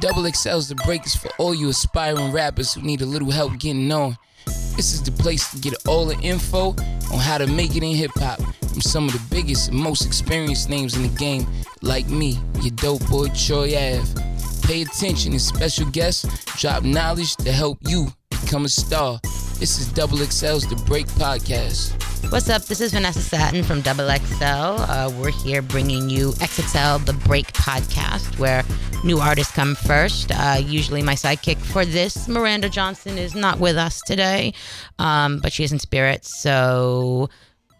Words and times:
Double 0.00 0.22
XL's 0.22 0.68
the 0.68 0.76
breakers 0.76 1.16
for 1.16 1.28
all 1.38 1.52
you 1.52 1.68
aspiring 1.68 2.30
rappers 2.30 2.72
who 2.72 2.82
need 2.82 3.00
a 3.00 3.06
little 3.06 3.32
help 3.32 3.58
getting 3.58 3.88
known. 3.88 4.16
This 4.76 4.94
is 4.94 5.02
the 5.02 5.10
place 5.10 5.50
to 5.50 5.58
get 5.58 5.74
all 5.88 6.06
the 6.06 6.16
info 6.20 6.76
on 7.12 7.18
how 7.18 7.36
to 7.36 7.48
make 7.48 7.74
it 7.74 7.82
in 7.82 7.96
hip 7.96 8.12
hop 8.14 8.40
from 8.68 8.80
some 8.80 9.08
of 9.08 9.12
the 9.12 9.34
biggest 9.34 9.70
and 9.70 9.78
most 9.78 10.06
experienced 10.06 10.68
names 10.68 10.94
in 10.94 11.02
the 11.02 11.08
game, 11.08 11.48
like 11.82 12.08
me, 12.08 12.38
your 12.60 12.70
dope 12.76 13.04
boy 13.08 13.26
Troy 13.30 13.74
Ave. 13.74 14.22
Pay 14.62 14.82
attention 14.82 15.32
as 15.32 15.44
special 15.44 15.90
guests 15.90 16.44
drop 16.60 16.84
knowledge 16.84 17.34
to 17.36 17.50
help 17.50 17.78
you 17.80 18.06
become 18.30 18.66
a 18.66 18.68
star. 18.68 19.18
This 19.58 19.80
is 19.80 19.88
Double 19.88 20.18
XL's 20.18 20.68
The 20.68 20.76
Break 20.86 21.06
Podcast. 21.06 21.98
What's 22.30 22.50
up? 22.50 22.66
This 22.66 22.80
is 22.80 22.92
Vanessa 22.92 23.20
Satten 23.20 23.64
from 23.64 23.80
Double 23.80 24.08
XL. 24.08 24.44
Uh, 24.44 25.10
we're 25.18 25.30
here 25.30 25.62
bringing 25.62 26.10
you 26.10 26.32
XXL 26.32 27.04
The 27.04 27.14
Break 27.14 27.52
podcast, 27.54 28.38
where 28.38 28.62
new 29.04 29.18
artists 29.18 29.52
come 29.52 29.74
first. 29.74 30.32
Uh, 30.32 30.60
usually, 30.60 31.02
my 31.02 31.14
sidekick 31.14 31.58
for 31.58 31.84
this, 31.84 32.28
Miranda 32.28 32.68
Johnson, 32.68 33.18
is 33.18 33.34
not 33.34 33.58
with 33.58 33.76
us 33.76 34.00
today, 34.02 34.54
um, 34.98 35.38
but 35.40 35.52
she 35.52 35.64
is 35.64 35.72
in 35.72 35.78
spirit, 35.78 36.24
so 36.24 37.28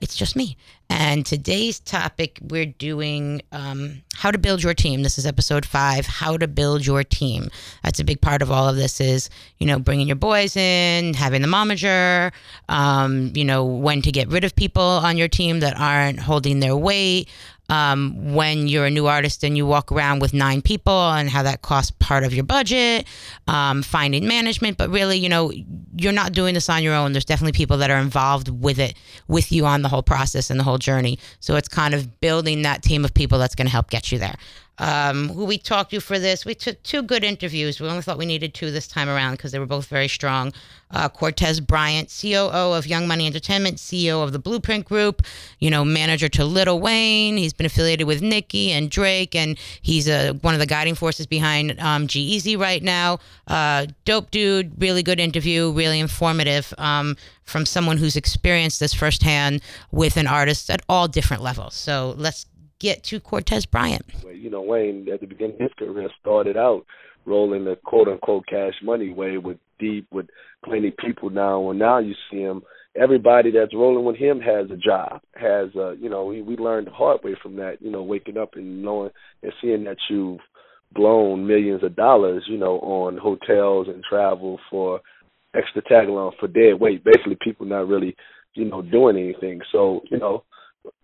it's 0.01 0.17
just 0.17 0.37
me. 0.37 0.57
And 0.91 1.27
today's 1.27 1.81
topic, 1.81 2.39
we're 2.41 2.65
doing 2.65 3.43
um, 3.53 4.03
how 4.15 4.31
to 4.31 4.39
build 4.39 4.63
your 4.63 4.73
team. 4.73 5.03
This 5.03 5.19
is 5.19 5.27
episode 5.27 5.67
five, 5.67 6.07
how 6.07 6.39
to 6.39 6.49
build 6.49 6.87
your 6.87 7.05
team. 7.05 7.51
That's 7.83 8.01
a 8.01 8.05
big 8.05 8.23
part 8.23 8.41
of 8.41 8.51
all 8.51 8.69
of 8.69 8.77
this 8.77 8.99
is, 8.99 9.29
you 9.59 9.67
know, 9.67 9.79
bringing 9.79 10.07
your 10.07 10.17
boys 10.17 10.57
in, 10.57 11.13
having 11.13 11.43
the 11.43 11.49
momager, 11.49 12.33
um, 12.71 13.33
you 13.35 13.45
know, 13.45 13.65
when 13.67 14.01
to 14.03 14.11
get 14.11 14.29
rid 14.29 14.45
of 14.45 14.57
people 14.57 14.83
on 14.83 15.19
your 15.19 15.29
team 15.29 15.61
that 15.61 15.79
aren't 15.79 16.21
holding 16.21 16.61
their 16.61 16.77
weight, 16.77 17.29
um, 17.69 18.35
when 18.35 18.67
you're 18.67 18.87
a 18.87 18.91
new 18.91 19.07
artist 19.07 19.45
and 19.45 19.57
you 19.57 19.67
walk 19.67 19.93
around 19.93 20.21
with 20.21 20.33
nine 20.33 20.63
people 20.63 21.11
and 21.11 21.29
how 21.29 21.43
that 21.43 21.63
costs 21.63 21.93
part 21.99 22.25
of 22.25 22.33
your 22.33 22.45
budget, 22.45 23.07
um, 23.47 23.83
finding 23.83 24.27
management. 24.27 24.79
But 24.79 24.91
really, 24.91 25.19
you 25.19 25.29
know, 25.29 25.53
you're 25.97 26.13
not 26.13 26.33
doing 26.33 26.55
this 26.55 26.69
on 26.69 26.83
your 26.83 26.95
own. 26.95 27.13
There's 27.13 27.25
definitely 27.25 27.53
people 27.53 27.79
that 27.79 27.91
are 27.91 27.99
involved 27.99 28.49
with 28.49 28.79
it, 28.79 28.95
with 29.29 29.53
you 29.53 29.67
on 29.67 29.83
the 29.83 29.89
whole 29.89 30.03
process 30.03 30.51
and 30.51 30.59
the 30.59 30.65
whole 30.65 30.79
journey. 30.79 31.19
So 31.41 31.57
it's 31.57 31.69
kind 31.69 31.95
of 31.95 32.21
building 32.21 32.63
that 32.63 32.83
team 32.83 33.05
of 33.05 33.13
people 33.13 33.39
that's 33.39 33.55
going 33.55 33.67
to 33.67 33.73
help 33.73 33.91
get 33.91 34.11
you 34.13 34.19
there 34.19 34.37
um, 34.79 35.29
who 35.29 35.45
we 35.45 35.59
talked 35.59 35.91
to 35.91 36.01
for 36.01 36.19
this. 36.19 36.45
We 36.45 36.55
took 36.55 36.83
two 36.83 37.03
good 37.03 37.25
interviews. 37.25 37.81
We 37.81 37.89
only 37.89 38.03
thought 38.03 38.19
we 38.19 38.27
needed 38.27 38.55
two 38.55 38.71
this 38.71 38.87
time 38.87 39.09
around 39.09 39.33
because 39.33 39.53
they 39.53 39.59
were 39.59 39.67
both 39.67 39.87
very 39.87 40.09
strong. 40.09 40.53
Uh, 40.91 41.09
Cortez 41.09 41.61
Bryant, 41.61 42.09
COO 42.09 42.73
of 42.75 42.87
Young 42.87 43.07
Money 43.07 43.27
Entertainment, 43.27 43.77
CEO 43.77 44.23
of 44.23 44.33
the 44.33 44.39
Blueprint 44.39 44.87
Group, 44.87 45.23
you 45.59 45.69
know, 45.69 45.85
manager 45.85 46.29
to 46.31 46.45
Lil 46.45 46.81
Wayne. 46.81 47.37
He's 47.37 47.53
been 47.53 47.67
affiliated 47.67 48.07
with 48.07 48.23
Nicki 48.23 48.71
and 48.71 48.91
Drake, 48.91 49.35
and 49.35 49.59
he's 49.83 50.09
uh, 50.09 50.33
one 50.41 50.55
of 50.55 50.61
the 50.61 50.67
guiding 50.67 50.95
forces 50.95 51.27
behind 51.27 51.79
um, 51.81 52.09
right 52.59 52.83
now. 52.83 53.19
Uh, 53.47 53.87
dope 54.05 54.31
dude, 54.31 54.81
really 54.81 55.03
good 55.03 55.21
interview, 55.21 55.73
really 55.73 56.01
informative 56.01 56.73
um, 56.79 57.17
from 57.45 57.67
someone 57.67 57.99
who's 57.99 58.17
experienced 58.17 58.81
this 58.81 58.95
firsthand 58.95 59.61
with 59.91 60.17
an 60.17 60.27
artist 60.27 60.71
at 60.71 60.81
all 60.89 61.07
different 61.09 61.43
levels. 61.43 61.75
So 61.75 62.15
let's 62.17 62.47
get 62.79 63.03
to 63.05 63.21
Cortez 63.21 63.67
Bryant. 63.67 64.05
You 64.33 64.51
know, 64.51 64.63
Wayne 64.63 65.09
at 65.13 65.21
the 65.21 65.27
beginning 65.27 65.57
of 65.57 65.61
his 65.63 65.73
career 65.79 66.09
started 66.21 66.57
out 66.57 66.85
rolling 67.27 67.65
the 67.65 67.77
quote 67.85 68.09
unquote 68.09 68.47
cash 68.47 68.75
money 68.83 69.13
way 69.13 69.39
with 69.39 69.59
deep 69.79 70.07
with 70.11 70.27
plenty 70.65 70.93
people 71.05 71.31
now. 71.31 71.71
And 71.71 71.79
now 71.79 71.99
you 71.99 72.15
see 72.31 72.39
him 72.39 72.63
everybody 72.97 73.51
that's 73.51 73.75
rolling 73.75 74.05
with 74.05 74.17
him 74.17 74.41
has 74.41 74.71
a 74.71 74.77
job 74.77 75.21
has 75.35 75.69
a 75.77 75.95
you 76.01 76.09
know 76.09 76.25
we 76.25 76.43
we 76.43 76.57
learned 76.57 76.87
the 76.87 76.91
hard 76.91 77.23
way 77.23 77.37
from 77.43 77.57
that 77.57 77.77
you 77.81 77.91
know 77.91 78.03
waking 78.03 78.39
up 78.39 78.55
and 78.55 78.83
knowing 78.83 79.11
and 79.43 79.53
seeing 79.61 79.85
that 79.85 79.99
you've 80.09 80.41
blown 80.93 81.47
millions 81.47 81.85
of 81.85 81.95
dollars 81.95 82.43
you 82.49 82.57
know 82.57 82.79
on 82.81 83.17
hotels 83.19 83.87
and 83.89 84.03
travel 84.03 84.59
for 84.71 85.01
extra 85.55 85.83
tag 85.83 86.09
along 86.09 86.33
for 86.39 86.49
dead 86.49 86.81
weight. 86.81 87.05
Basically 87.05 87.37
people 87.41 87.67
not 87.67 87.89
really 87.89 88.17
you 88.55 88.65
know 88.65 88.83
doing 88.83 89.17
anything. 89.17 89.61
So 89.73 90.01
you 90.11 90.19
know 90.19 90.45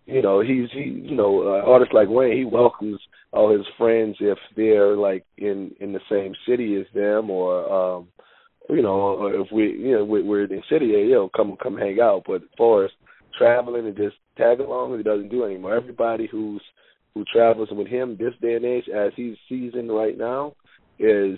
you 0.05 0.21
know 0.21 0.41
he's 0.41 0.69
he 0.71 0.83
you 0.83 1.15
know 1.15 1.41
uh, 1.41 1.69
artists 1.69 1.93
like 1.93 2.07
Wayne 2.09 2.37
he 2.37 2.45
welcomes 2.45 2.99
all 3.31 3.55
his 3.55 3.65
friends 3.77 4.15
if 4.19 4.37
they're 4.55 4.95
like 4.95 5.25
in 5.37 5.71
in 5.79 5.93
the 5.93 5.99
same 6.09 6.33
city 6.47 6.75
as 6.79 6.85
them 6.93 7.29
or 7.29 7.97
um 7.97 8.07
you 8.69 8.81
know 8.81 9.27
if 9.27 9.51
we 9.51 9.71
you 9.71 9.91
know 9.91 10.05
we're 10.05 10.43
in 10.43 10.49
the 10.49 10.61
city 10.69 10.87
you 10.87 11.11
know 11.11 11.29
come 11.35 11.55
come 11.61 11.77
hang 11.77 11.99
out 12.01 12.23
but 12.25 12.41
as 12.43 12.91
traveling 13.37 13.85
and 13.85 13.97
just 13.97 14.15
tag 14.37 14.59
along 14.59 14.95
he 14.95 15.03
doesn't 15.03 15.29
do 15.29 15.43
anymore 15.43 15.75
everybody 15.75 16.27
who's 16.31 16.61
who 17.13 17.23
travels 17.31 17.69
with 17.71 17.87
him 17.87 18.17
this 18.19 18.33
day 18.41 18.55
and 18.55 18.65
age 18.65 18.85
as 18.93 19.11
he's 19.15 19.35
seasoned 19.49 19.91
right 19.91 20.17
now 20.17 20.53
is 20.99 21.37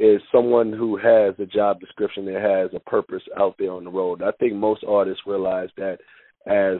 is 0.00 0.20
someone 0.32 0.72
who 0.72 0.96
has 0.96 1.34
a 1.38 1.44
job 1.44 1.78
description 1.78 2.24
that 2.24 2.40
has 2.40 2.70
a 2.74 2.90
purpose 2.90 3.22
out 3.38 3.54
there 3.58 3.70
on 3.70 3.84
the 3.84 3.90
road. 3.90 4.22
I 4.22 4.30
think 4.40 4.54
most 4.54 4.82
artists 4.88 5.22
realize 5.26 5.68
that 5.76 5.98
as 6.46 6.78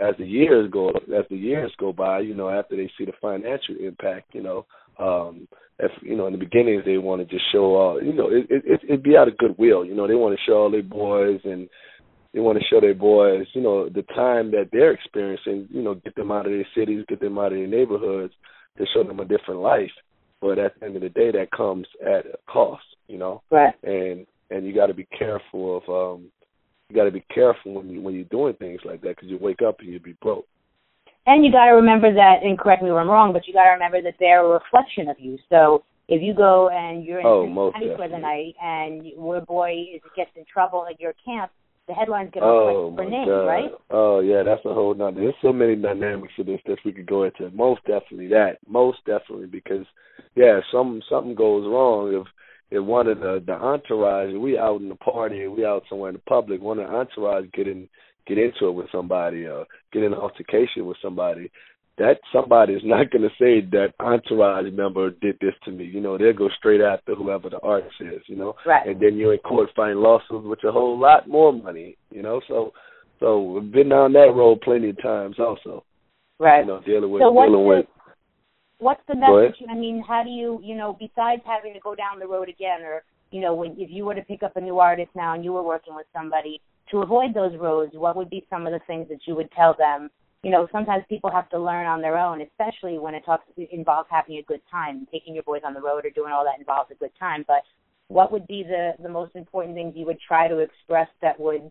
as 0.00 0.14
the 0.18 0.26
years 0.26 0.70
go 0.70 0.90
as 0.90 1.24
the 1.30 1.36
years 1.36 1.72
go 1.78 1.92
by, 1.92 2.20
you 2.20 2.34
know, 2.34 2.48
after 2.48 2.76
they 2.76 2.90
see 2.96 3.04
the 3.04 3.12
financial 3.20 3.74
impact, 3.80 4.34
you 4.34 4.42
know, 4.42 4.66
um, 4.98 5.48
if 5.78 5.90
you 6.02 6.16
know 6.16 6.26
in 6.26 6.32
the 6.32 6.38
beginning 6.38 6.82
they 6.84 6.98
want 6.98 7.20
to 7.20 7.26
just 7.26 7.44
show 7.52 7.74
all, 7.76 8.02
you 8.02 8.12
know, 8.12 8.28
it 8.30 8.46
it 8.50 8.80
it'd 8.84 9.02
be 9.02 9.16
out 9.16 9.28
of 9.28 9.38
goodwill, 9.38 9.84
you 9.84 9.94
know, 9.94 10.06
they 10.06 10.14
want 10.14 10.36
to 10.36 10.44
show 10.46 10.58
all 10.58 10.70
their 10.70 10.82
boys 10.82 11.40
and 11.44 11.68
they 12.32 12.40
want 12.40 12.58
to 12.58 12.64
show 12.70 12.80
their 12.80 12.94
boys, 12.94 13.46
you 13.54 13.62
know, 13.62 13.88
the 13.88 14.02
time 14.02 14.50
that 14.50 14.68
they're 14.70 14.92
experiencing, 14.92 15.66
you 15.70 15.82
know, 15.82 15.94
get 15.94 16.14
them 16.14 16.30
out 16.30 16.46
of 16.46 16.52
their 16.52 16.66
cities, 16.76 17.04
get 17.08 17.20
them 17.20 17.38
out 17.38 17.52
of 17.52 17.58
their 17.58 17.66
neighborhoods, 17.66 18.34
to 18.76 18.84
show 18.94 19.02
them 19.02 19.20
a 19.20 19.24
different 19.24 19.60
life. 19.60 19.90
But 20.40 20.58
at 20.58 20.78
the 20.78 20.86
end 20.86 20.96
of 20.96 21.02
the 21.02 21.08
day, 21.08 21.32
that 21.32 21.50
comes 21.50 21.86
at 22.00 22.26
a 22.26 22.38
cost, 22.48 22.84
you 23.08 23.18
know. 23.18 23.42
Right. 23.50 23.74
And 23.82 24.26
and 24.50 24.66
you 24.66 24.74
got 24.74 24.86
to 24.86 24.94
be 24.94 25.08
careful 25.18 25.78
of 25.78 26.16
um 26.16 26.30
you 26.88 26.96
got 26.96 27.04
to 27.04 27.10
be 27.10 27.24
careful 27.32 27.74
when 27.74 27.90
you 27.90 28.00
when 28.00 28.14
you're 28.14 28.24
doing 28.24 28.54
things 28.54 28.80
like 28.84 29.00
that 29.02 29.16
because 29.16 29.28
you 29.28 29.38
wake 29.38 29.60
up 29.66 29.80
and 29.80 29.88
you'd 29.88 30.02
be 30.02 30.16
broke. 30.22 30.46
And 31.26 31.44
you 31.44 31.52
got 31.52 31.66
to 31.66 31.72
remember 31.72 32.12
that, 32.14 32.36
and 32.42 32.58
correct 32.58 32.82
me 32.82 32.88
if 32.88 32.96
I'm 32.96 33.08
wrong, 33.08 33.34
but 33.34 33.46
you 33.46 33.52
got 33.52 33.64
to 33.64 33.70
remember 33.70 34.00
that 34.00 34.14
they're 34.18 34.44
a 34.44 34.48
reflection 34.48 35.08
of 35.08 35.16
you. 35.20 35.36
So 35.50 35.84
if 36.08 36.22
you 36.22 36.32
go 36.32 36.70
and 36.70 37.04
you're 37.04 37.20
in 37.20 37.26
oh, 37.26 37.44
Cincinnati 37.44 37.96
for 37.96 38.08
the 38.08 38.16
night, 38.16 38.54
and 38.62 39.04
your 39.04 39.42
boy 39.42 39.72
is 39.94 40.00
gets 40.16 40.30
in 40.36 40.44
trouble 40.50 40.86
at 40.90 40.98
your 40.98 41.12
camp, 41.22 41.52
the 41.86 41.92
headlines 41.92 42.30
get 42.32 42.42
oh, 42.42 42.94
for 42.96 43.04
name, 43.04 43.28
God. 43.28 43.44
right? 43.44 43.70
Oh 43.90 44.20
yeah, 44.20 44.42
that's 44.42 44.64
a 44.64 44.72
whole 44.72 44.94
nother. 44.94 45.20
There's 45.20 45.34
so 45.42 45.52
many 45.52 45.76
dynamics 45.76 46.32
of 46.38 46.46
this 46.46 46.60
that 46.66 46.78
we 46.84 46.92
could 46.92 47.06
go 47.06 47.24
into. 47.24 47.50
Most 47.50 47.82
definitely 47.82 48.28
that. 48.28 48.56
Most 48.66 48.98
definitely 49.04 49.46
because 49.46 49.84
yeah, 50.34 50.60
some 50.72 51.02
something 51.10 51.34
goes 51.34 51.66
wrong 51.66 52.14
if 52.14 52.26
if 52.70 52.84
one 52.84 53.06
of 53.06 53.20
the 53.20 53.42
the 53.44 53.52
entourage, 53.52 54.34
we 54.34 54.58
out 54.58 54.80
in 54.80 54.88
the 54.88 54.94
party, 54.96 55.46
we 55.48 55.64
out 55.64 55.84
somewhere 55.88 56.10
in 56.10 56.16
the 56.16 56.22
public, 56.28 56.60
one 56.60 56.78
of 56.78 56.88
the 56.88 56.94
entourage 56.94 57.46
get 57.52 57.66
in 57.66 57.88
get 58.26 58.38
into 58.38 58.68
it 58.68 58.72
with 58.72 58.88
somebody, 58.92 59.46
or 59.46 59.66
get 59.92 60.02
in 60.02 60.12
an 60.12 60.18
altercation 60.18 60.86
with 60.86 60.98
somebody, 61.02 61.50
that 61.96 62.18
somebody 62.32 62.74
is 62.74 62.82
not 62.84 63.10
going 63.10 63.22
to 63.22 63.30
say 63.40 63.66
that 63.72 63.94
entourage 63.98 64.70
member 64.72 65.10
did 65.10 65.36
this 65.40 65.54
to 65.64 65.70
me. 65.70 65.84
You 65.84 66.00
know, 66.00 66.18
they'll 66.18 66.32
go 66.32 66.48
straight 66.56 66.80
after 66.80 67.14
whoever 67.14 67.48
the 67.48 67.58
artist 67.60 67.96
is. 68.00 68.22
You 68.26 68.36
know, 68.36 68.54
right. 68.66 68.86
and 68.86 69.00
then 69.00 69.16
you're 69.16 69.32
in 69.32 69.40
court 69.40 69.70
fighting 69.74 69.96
lawsuits 69.96 70.46
with 70.46 70.62
a 70.64 70.72
whole 70.72 70.98
lot 70.98 71.28
more 71.28 71.52
money. 71.52 71.96
You 72.10 72.22
know, 72.22 72.40
so 72.46 72.72
so 73.18 73.42
we've 73.42 73.72
been 73.72 73.88
down 73.88 74.12
that 74.12 74.32
road 74.34 74.60
plenty 74.60 74.90
of 74.90 75.02
times 75.02 75.36
also. 75.38 75.84
Right. 76.38 76.60
You 76.60 76.66
know, 76.66 76.80
dealing 76.84 77.10
with 77.10 77.22
so 77.22 77.32
dealing 77.32 77.66
with 77.66 77.86
what's 78.78 79.02
the 79.08 79.14
message? 79.14 79.56
I 79.68 79.74
mean, 79.74 80.02
how 80.06 80.22
do 80.22 80.30
you, 80.30 80.60
you 80.62 80.74
know, 80.74 80.96
besides 80.98 81.42
having 81.44 81.74
to 81.74 81.80
go 81.80 81.94
down 81.94 82.18
the 82.18 82.26
road 82.26 82.48
again, 82.48 82.82
or 82.82 83.02
you 83.30 83.40
know, 83.40 83.54
when 83.54 83.72
if 83.72 83.90
you 83.90 84.04
were 84.04 84.14
to 84.14 84.22
pick 84.22 84.42
up 84.42 84.56
a 84.56 84.60
new 84.60 84.78
artist 84.78 85.10
now 85.14 85.34
and 85.34 85.44
you 85.44 85.52
were 85.52 85.62
working 85.62 85.94
with 85.94 86.06
somebody 86.12 86.60
to 86.90 86.98
avoid 86.98 87.34
those 87.34 87.56
roads, 87.58 87.92
what 87.94 88.16
would 88.16 88.30
be 88.30 88.46
some 88.48 88.66
of 88.66 88.72
the 88.72 88.80
things 88.86 89.08
that 89.08 89.20
you 89.26 89.34
would 89.34 89.50
tell 89.52 89.74
them? 89.76 90.10
You 90.42 90.50
know, 90.50 90.68
sometimes 90.70 91.04
people 91.08 91.30
have 91.30 91.50
to 91.50 91.58
learn 91.58 91.86
on 91.86 92.00
their 92.00 92.16
own, 92.16 92.40
especially 92.40 92.98
when 92.98 93.14
it 93.14 93.24
talks 93.24 93.44
it 93.56 93.68
involves 93.72 94.08
having 94.10 94.36
a 94.36 94.42
good 94.42 94.62
time, 94.70 95.06
taking 95.12 95.34
your 95.34 95.42
boys 95.42 95.62
on 95.64 95.74
the 95.74 95.80
road 95.80 96.06
or 96.06 96.10
doing 96.10 96.32
all 96.32 96.44
that 96.44 96.58
involves 96.58 96.90
a 96.90 96.94
good 96.94 97.10
time. 97.18 97.44
But 97.46 97.62
what 98.06 98.32
would 98.32 98.46
be 98.46 98.62
the 98.62 98.92
the 99.02 99.08
most 99.08 99.34
important 99.34 99.74
things 99.74 99.94
you 99.96 100.06
would 100.06 100.20
try 100.26 100.48
to 100.48 100.58
express 100.58 101.08
that 101.20 101.38
would 101.38 101.70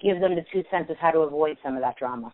give 0.00 0.20
them 0.20 0.34
the 0.34 0.44
two 0.52 0.62
cents 0.70 0.90
of 0.90 0.96
how 0.98 1.10
to 1.10 1.20
avoid 1.20 1.56
some 1.62 1.74
of 1.74 1.82
that 1.82 1.96
drama? 1.96 2.32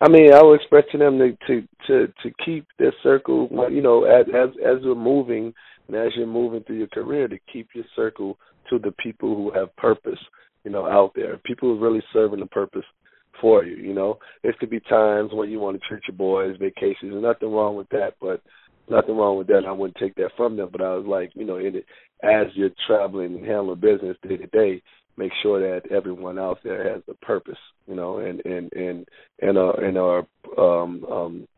I 0.00 0.08
mean, 0.08 0.32
I 0.32 0.42
would 0.42 0.60
expect 0.60 0.92
them 0.92 1.18
to 1.18 1.36
to 1.46 1.68
to 1.86 2.06
to 2.22 2.30
keep 2.44 2.66
their 2.78 2.92
circle. 3.02 3.48
You 3.70 3.82
know, 3.82 4.04
as 4.04 4.26
as 4.28 4.50
as 4.64 4.82
we're 4.84 4.94
moving 4.94 5.54
and 5.88 5.96
as 5.96 6.12
you're 6.16 6.26
moving 6.26 6.62
through 6.64 6.78
your 6.78 6.88
career, 6.88 7.28
to 7.28 7.38
keep 7.50 7.68
your 7.74 7.84
circle 7.94 8.38
to 8.68 8.78
the 8.78 8.92
people 8.92 9.34
who 9.34 9.50
have 9.58 9.74
purpose. 9.76 10.18
You 10.64 10.72
know, 10.72 10.86
out 10.86 11.12
there, 11.14 11.38
people 11.44 11.68
who 11.68 11.76
are 11.76 11.88
really 11.88 12.02
serving 12.12 12.40
the 12.40 12.46
purpose 12.46 12.84
for 13.40 13.64
you. 13.64 13.76
You 13.76 13.94
know, 13.94 14.18
there 14.42 14.54
could 14.58 14.70
be 14.70 14.80
times 14.80 15.30
when 15.32 15.48
you 15.48 15.60
want 15.60 15.80
to 15.80 15.88
treat 15.88 16.02
your 16.08 16.16
boys, 16.16 16.56
vacations. 16.58 17.12
There's 17.12 17.22
nothing 17.22 17.52
wrong 17.52 17.76
with 17.76 17.88
that, 17.90 18.14
but 18.20 18.42
nothing 18.90 19.16
wrong 19.16 19.38
with 19.38 19.46
that. 19.48 19.64
I 19.66 19.72
wouldn't 19.72 19.96
take 19.96 20.14
that 20.16 20.32
from 20.36 20.56
them. 20.56 20.68
But 20.72 20.82
I 20.82 20.94
was 20.94 21.06
like, 21.06 21.30
you 21.34 21.44
know, 21.44 21.56
in 21.56 21.76
it, 21.76 21.86
as 22.22 22.46
you're 22.54 22.70
traveling 22.86 23.36
and 23.36 23.46
handling 23.46 23.80
business 23.80 24.16
day 24.26 24.36
to 24.36 24.46
day, 24.48 24.82
make 25.16 25.32
sure 25.42 25.60
that 25.60 25.90
everyone 25.90 26.38
out 26.38 26.58
there 26.62 26.92
has 26.92 27.02
a 27.08 27.14
purpose, 27.24 27.58
you 27.86 27.94
know, 27.94 28.18
and 28.18 28.44
and 28.44 28.72
and 28.72 29.08
and 29.40 29.58
are 29.58 29.80
and 29.82 29.98
are 29.98 30.26
um 30.58 31.04
um 31.04 31.48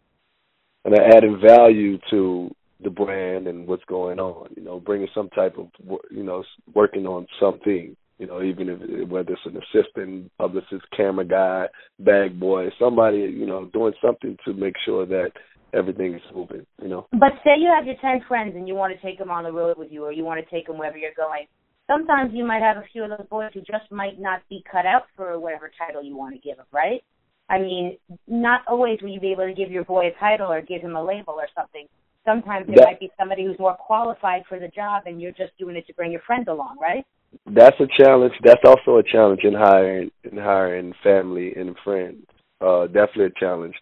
and 0.84 0.94
are 0.94 1.16
adding 1.16 1.40
value 1.44 1.98
to 2.10 2.50
the 2.82 2.90
brand 2.90 3.46
and 3.46 3.66
what's 3.66 3.84
going 3.84 4.18
on. 4.18 4.50
You 4.56 4.62
know, 4.62 4.80
bringing 4.80 5.08
some 5.14 5.28
type 5.30 5.56
of 5.58 5.68
you 6.10 6.22
know 6.22 6.44
working 6.74 7.06
on 7.06 7.26
something. 7.40 7.96
You 8.18 8.26
know, 8.26 8.42
even 8.42 8.68
if 8.68 9.08
whether 9.08 9.32
it's 9.32 9.40
an 9.44 9.56
assistant, 9.56 10.32
publicist, 10.38 10.84
camera 10.96 11.24
guy, 11.24 11.66
bag 12.00 12.38
boy, 12.38 12.66
somebody 12.78 13.18
you 13.18 13.46
know 13.46 13.66
doing 13.72 13.92
something 14.04 14.36
to 14.44 14.54
make 14.54 14.74
sure 14.84 15.06
that 15.06 15.30
everything 15.72 16.14
is 16.14 16.22
moving. 16.34 16.66
You 16.82 16.88
know. 16.88 17.06
But 17.12 17.32
say 17.44 17.52
you 17.58 17.70
have 17.74 17.86
your 17.86 17.96
ten 18.00 18.20
friends 18.26 18.54
and 18.56 18.66
you 18.66 18.74
want 18.74 18.94
to 18.94 19.06
take 19.06 19.18
them 19.18 19.30
on 19.30 19.44
the 19.44 19.52
road 19.52 19.78
with 19.78 19.92
you, 19.92 20.04
or 20.04 20.12
you 20.12 20.24
want 20.24 20.44
to 20.44 20.50
take 20.50 20.66
them 20.66 20.78
wherever 20.78 20.98
you're 20.98 21.10
going. 21.16 21.46
Sometimes 21.90 22.32
you 22.34 22.44
might 22.44 22.62
have 22.62 22.76
a 22.76 22.84
few 22.92 23.04
of 23.04 23.10
those 23.10 23.26
boys 23.30 23.50
who 23.54 23.60
just 23.60 23.90
might 23.90 24.20
not 24.20 24.42
be 24.50 24.62
cut 24.70 24.86
out 24.86 25.04
for 25.16 25.38
whatever 25.40 25.70
title 25.78 26.02
you 26.02 26.16
want 26.16 26.34
to 26.34 26.40
give 26.40 26.58
them, 26.58 26.66
right? 26.72 27.02
I 27.48 27.58
mean, 27.58 27.96
not 28.26 28.60
always 28.68 28.98
will 29.00 29.08
you 29.08 29.20
be 29.20 29.32
able 29.32 29.46
to 29.46 29.54
give 29.54 29.70
your 29.70 29.84
boy 29.84 30.08
a 30.08 30.20
title 30.20 30.52
or 30.52 30.60
give 30.60 30.82
him 30.82 30.96
a 30.96 31.02
label 31.02 31.34
or 31.34 31.48
something. 31.56 31.86
Sometimes 32.26 32.66
there 32.66 32.76
that, 32.76 32.84
might 32.84 33.00
be 33.00 33.10
somebody 33.18 33.44
who's 33.44 33.58
more 33.58 33.74
qualified 33.74 34.42
for 34.48 34.58
the 34.58 34.68
job, 34.68 35.04
and 35.06 35.20
you're 35.20 35.32
just 35.32 35.56
doing 35.58 35.76
it 35.76 35.86
to 35.86 35.94
bring 35.94 36.12
your 36.12 36.20
friends 36.26 36.46
along, 36.48 36.76
right? 36.78 37.06
That's 37.46 37.76
a 37.80 37.86
challenge. 38.02 38.34
That's 38.44 38.60
also 38.66 38.98
a 38.98 39.02
challenge 39.02 39.40
in 39.44 39.54
hiring 39.54 40.10
in 40.30 40.36
hiring 40.36 40.92
family 41.02 41.54
and 41.56 41.74
friends. 41.82 42.26
Uh, 42.60 42.86
definitely 42.86 43.26
a 43.26 43.40
challenge 43.40 43.74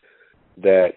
that 0.59 0.93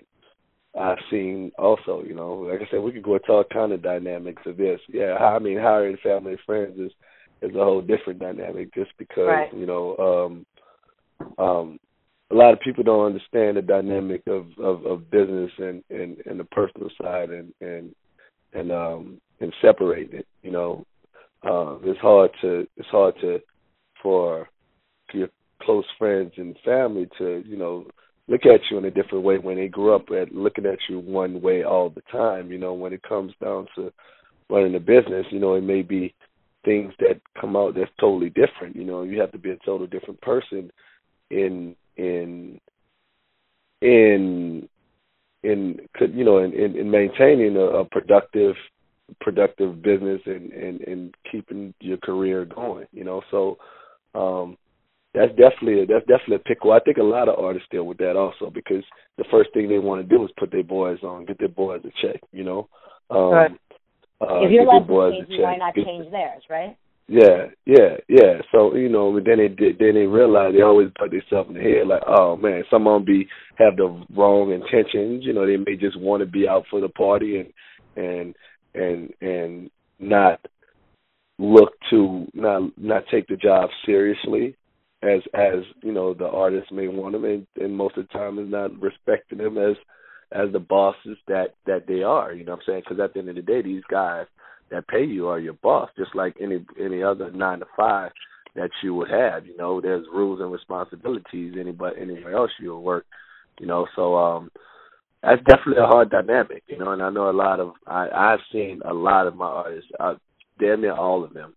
I've 0.80 0.98
seen 1.12 1.52
also. 1.58 2.04
You 2.06 2.16
know, 2.16 2.48
like 2.50 2.62
I 2.62 2.72
said, 2.72 2.82
we 2.82 2.92
could 2.92 3.04
go 3.04 3.16
into 3.16 3.32
all 3.32 3.44
kind 3.44 3.74
of 3.74 3.84
dynamics 3.84 4.44
of 4.46 4.58
this. 4.58 4.80
Yeah, 4.88 5.16
I 5.16 5.40
mean, 5.40 5.58
hiring 5.58 5.98
family 6.02 6.32
and 6.32 6.40
friends 6.46 6.80
is 6.80 6.92
is 7.42 7.56
a 7.56 7.64
whole 7.64 7.82
different 7.82 8.20
dynamic 8.20 8.74
just 8.74 8.92
because 8.98 9.28
right. 9.28 9.54
you 9.54 9.66
know 9.66 10.46
um 11.18 11.46
um 11.46 11.80
a 12.32 12.36
lot 12.36 12.54
of 12.54 12.60
people 12.60 12.84
don't 12.84 13.06
understand 13.06 13.58
the 13.58 13.62
dynamic 13.62 14.24
of 14.28 14.48
of, 14.60 14.86
of 14.86 15.12
business 15.12 15.52
and, 15.58 15.84
and 15.90 16.18
and 16.26 16.40
the 16.40 16.44
personal 16.46 16.90
side 17.02 17.30
and 17.30 17.54
and 17.62 17.94
and 18.54 18.72
um 18.72 19.22
and 19.40 19.54
separating 19.62 20.20
it. 20.20 20.28
You 20.44 20.52
know, 20.52 20.86
uh, 21.44 21.78
it's 21.84 22.00
hard 22.00 22.32
to 22.42 22.68
it's 22.78 22.90
hard 22.90 23.16
to 23.22 23.40
for 24.02 24.48
your 25.14 25.30
close 25.62 25.86
friends 25.98 26.32
and 26.38 26.56
family 26.64 27.08
to 27.18 27.44
you 27.46 27.58
know 27.58 27.86
look 28.30 28.46
at 28.46 28.62
you 28.70 28.78
in 28.78 28.86
a 28.86 28.92
different 28.92 29.24
way 29.24 29.38
when 29.38 29.58
they 29.58 29.68
grew 29.68 29.96
up 29.96 30.06
at 30.12 30.34
looking 30.34 30.66
at 30.66 30.78
you 30.88 31.00
one 31.00 31.42
way 31.42 31.64
all 31.64 31.90
the 31.90 32.04
time. 32.12 32.52
You 32.52 32.60
know, 32.60 32.74
when 32.74 32.94
it 32.94 33.04
comes 33.04 33.34
down 33.44 33.68
to 33.76 33.92
running 34.50 34.76
a 34.76 34.80
business, 34.80 35.26
you 35.32 35.40
know, 35.40 35.56
it 35.56 35.64
may 35.64 35.82
be 35.82 36.14
things 36.64 36.94
that 37.00 37.20
come 37.40 37.56
out 37.56 37.76
that's 37.76 37.92
totally 38.00 38.30
different. 38.30 38.76
You 38.76 38.86
know, 38.86 39.04
you 39.04 39.20
have 39.20 39.32
to 39.32 39.38
be 39.40 39.50
a 39.52 39.58
total 39.66 39.88
different 39.88 40.22
person 40.22 40.72
in 41.30 41.76
in 41.98 42.60
in 43.82 44.70
in 45.44 45.80
you 46.14 46.26
know 46.26 46.40
in 46.40 46.54
in, 46.54 46.76
in 46.76 46.92
maintaining 46.92 47.56
a, 47.56 47.60
a 47.60 47.86
productive 47.86 48.56
productive 49.22 49.82
business 49.82 50.22
and, 50.26 50.52
and 50.52 50.82
and 50.82 51.16
keeping 51.32 51.74
your 51.80 51.98
career 51.98 52.46
going 52.46 52.86
you 52.92 53.04
know 53.04 53.22
so 53.32 53.58
um 54.14 54.58
that's 55.14 55.32
definitely 55.32 55.82
a, 55.82 55.86
that's 55.86 56.06
definitely 56.06 56.36
a 56.36 56.40
pickle. 56.40 56.72
I 56.72 56.80
think 56.80 56.98
a 56.98 57.04
lot 57.04 57.30
of 57.30 57.40
artists 57.40 57.68
deal 57.72 57.86
with 57.86 57.98
that 57.98 58.16
also 58.16 58.52
because 58.54 58.84
the 59.18 59.26
first 59.32 59.52
thing 59.54 59.68
they 59.68 59.80
want 59.80 60.08
to 60.08 60.16
do 60.16 60.24
is 60.24 60.32
put 60.38 60.52
their 60.52 60.64
boys 60.64 61.00
on, 61.04 61.26
get 61.26 61.40
their 61.40 61.48
boys 61.48 61.82
a 61.84 61.90
check, 62.06 62.22
you 62.32 62.44
know. 62.44 62.70
Um, 63.10 63.32
right. 63.32 63.52
Uh, 64.22 64.44
if 64.44 64.52
your 64.52 64.66
life 64.66 64.84
change, 64.88 65.28
you 65.30 65.42
might 65.42 65.58
not 65.58 65.74
change 65.74 66.12
theirs, 66.12 66.44
right? 66.50 66.78
Yeah, 67.08 67.48
yeah, 67.66 67.98
yeah. 68.08 68.42
So 68.52 68.76
you 68.76 68.88
know, 68.88 69.14
then 69.16 69.38
they 69.38 69.48
then 69.48 69.96
they 69.96 70.06
realize 70.06 70.54
they 70.54 70.62
always 70.62 70.90
put 71.00 71.10
themselves 71.10 71.50
in 71.50 71.56
the 71.56 71.62
head 71.62 71.88
like, 71.88 72.04
oh 72.06 72.38
man, 72.38 72.64
some 72.70 72.86
of 72.86 73.00
them 73.00 73.06
be 73.06 73.28
have 73.58 73.78
the 73.78 74.06
wrong 74.16 74.52
intentions. 74.52 75.24
You 75.26 75.34
know, 75.34 75.48
they 75.48 75.58
may 75.58 75.76
just 75.76 76.00
want 76.00 76.22
to 76.22 76.28
be 76.28 76.48
out 76.48 76.66
for 76.70 76.82
the 76.82 76.90
party 76.90 77.40
and 77.40 77.54
and 77.96 78.36
and 78.76 79.10
and 79.22 79.72
not 79.98 80.40
look 81.40 81.72
to 81.90 82.28
not 82.36 82.78
not 82.78 83.06
take 83.10 83.28
the 83.28 83.38
job 83.38 83.70
seriously 83.88 84.56
as 85.02 85.22
as 85.34 85.64
you 85.82 85.92
know 85.92 86.14
the 86.14 86.28
artist 86.28 86.72
may 86.72 86.88
want 86.88 87.14
them 87.14 87.26
and, 87.26 87.48
and 87.56 87.76
most 87.76 87.98
of 87.98 88.08
the 88.08 88.14
time 88.14 88.38
is 88.40 88.50
not 88.50 88.78
respecting 88.82 89.38
them 89.38 89.58
as 89.58 89.76
as 90.32 90.52
the 90.52 90.60
bosses 90.60 91.18
that 91.28 91.56
that 91.66 91.88
they 91.88 92.04
are 92.04 92.34
you 92.34 92.44
know 92.44 92.52
what 92.52 92.60
i'm 92.60 92.66
saying 92.66 92.82
because 92.84 93.00
at 93.00 93.14
the 93.14 93.20
end 93.20 93.30
of 93.30 93.36
the 93.36 93.42
day 93.42 93.62
these 93.62 93.84
guys 93.90 94.26
that 94.72 94.88
pay 94.88 95.04
you 95.04 95.28
are 95.28 95.40
your 95.40 95.54
boss, 95.54 95.90
just 95.98 96.16
like 96.16 96.36
any 96.42 96.66
any 96.80 97.04
other 97.04 97.32
nine 97.32 97.60
to 97.60 97.66
five 97.76 98.12
that 98.56 98.70
you 98.84 98.94
would 98.96 99.10
have. 99.10 99.46
You 99.46 99.56
know, 99.58 99.82
there's 99.82 100.06
rules 100.14 100.40
and 100.42 100.52
responsibilities 100.52 101.56
anybody 101.60 102.02
anywhere 102.02 102.36
else 102.36 102.52
you'll 102.60 102.84
work. 102.84 103.06
You 103.60 103.68
know, 103.68 103.88
so 103.96 104.16
um 104.16 104.52
that's 105.22 105.44
definitely 105.44 105.84
a 105.84 105.88
hard 105.88 106.10
dynamic, 106.10 106.64
you 106.68 106.78
know, 106.78 106.92
and 106.92 107.02
I 107.02 107.10
know 107.10 107.30
a 107.30 107.32
lot 107.32 107.60
of 107.60 107.74
I, 107.86 108.08
I've 108.10 108.40
seen 108.52 108.82
a 108.86 108.94
lot 108.94 109.28
of 109.28 109.36
my 109.36 109.46
artists, 109.46 109.90
uh, 110.00 110.16
damn 110.60 110.82
near 110.82 110.96
all 110.96 111.24
of 111.24 111.34
them, 111.34 111.56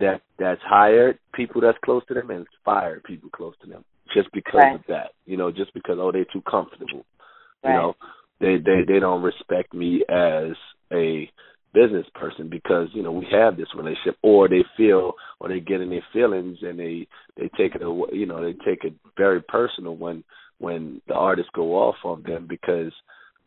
that 0.00 0.22
that's 0.38 0.60
hired 0.64 1.18
people 1.34 1.60
that's 1.60 1.78
close 1.84 2.02
to 2.08 2.14
them 2.14 2.30
and 2.30 2.46
fired 2.64 3.04
people 3.04 3.30
close 3.30 3.54
to 3.62 3.68
them 3.68 3.84
just 4.14 4.28
because 4.32 4.54
right. 4.62 4.74
of 4.74 4.82
that. 4.88 5.10
You 5.26 5.36
know, 5.36 5.50
just 5.50 5.72
because 5.74 5.96
oh 6.00 6.10
they're 6.12 6.26
too 6.32 6.42
comfortable. 6.42 7.04
Right. 7.62 7.72
You 7.72 7.76
know, 7.76 7.94
they 8.40 8.56
they 8.56 8.80
they 8.86 8.98
don't 8.98 9.22
respect 9.22 9.74
me 9.74 10.04
as 10.08 10.52
a 10.92 11.30
business 11.72 12.06
person 12.14 12.48
because 12.48 12.88
you 12.92 13.02
know 13.02 13.12
we 13.12 13.26
have 13.30 13.56
this 13.56 13.68
relationship 13.76 14.16
or 14.22 14.48
they 14.48 14.64
feel 14.76 15.12
or 15.38 15.48
they 15.48 15.60
get 15.60 15.80
in 15.80 15.90
their 15.90 16.04
feelings 16.12 16.58
and 16.62 16.78
they 16.78 17.06
they 17.36 17.48
take 17.56 17.76
it 17.76 17.82
away 17.82 18.08
you 18.12 18.26
know 18.26 18.42
they 18.42 18.54
take 18.64 18.82
it 18.82 18.92
very 19.16 19.40
personal 19.40 19.96
when 19.96 20.24
when 20.58 21.00
the 21.06 21.14
artists 21.14 21.50
go 21.54 21.74
off 21.74 21.94
on 22.04 22.24
them 22.24 22.46
because 22.48 22.92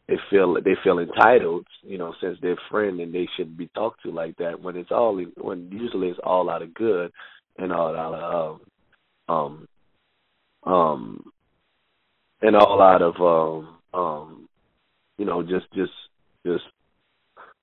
they 0.08 0.16
feel 0.30 0.56
they 0.56 0.76
feel 0.84 1.00
entitled 1.00 1.66
you 1.82 1.98
know 1.98 2.14
since 2.22 2.38
they're 2.42 2.58
friend 2.70 3.00
and 3.00 3.14
they 3.14 3.28
shouldn't 3.36 3.58
be 3.58 3.70
talked 3.76 4.04
to 4.04 4.12
like 4.12 4.36
that 4.38 4.60
when 4.62 4.76
it's 4.76 4.92
all 4.92 5.18
when 5.38 5.70
usually 5.72 6.10
it's 6.10 6.20
all 6.24 6.50
out 6.50 6.62
of 6.62 6.74
good 6.74 7.12
and 7.58 7.72
all 7.72 7.96
out 7.96 8.14
of 8.14 8.60
um 9.30 9.68
um 10.66 10.72
um 10.72 11.32
and 12.42 12.56
all 12.56 12.82
out 12.82 13.02
of 13.02 13.16
um 13.22 13.78
um 13.94 14.50
you 15.18 15.26
know 15.26 15.42
just 15.42 15.72
just 15.74 15.94
just 16.46 16.64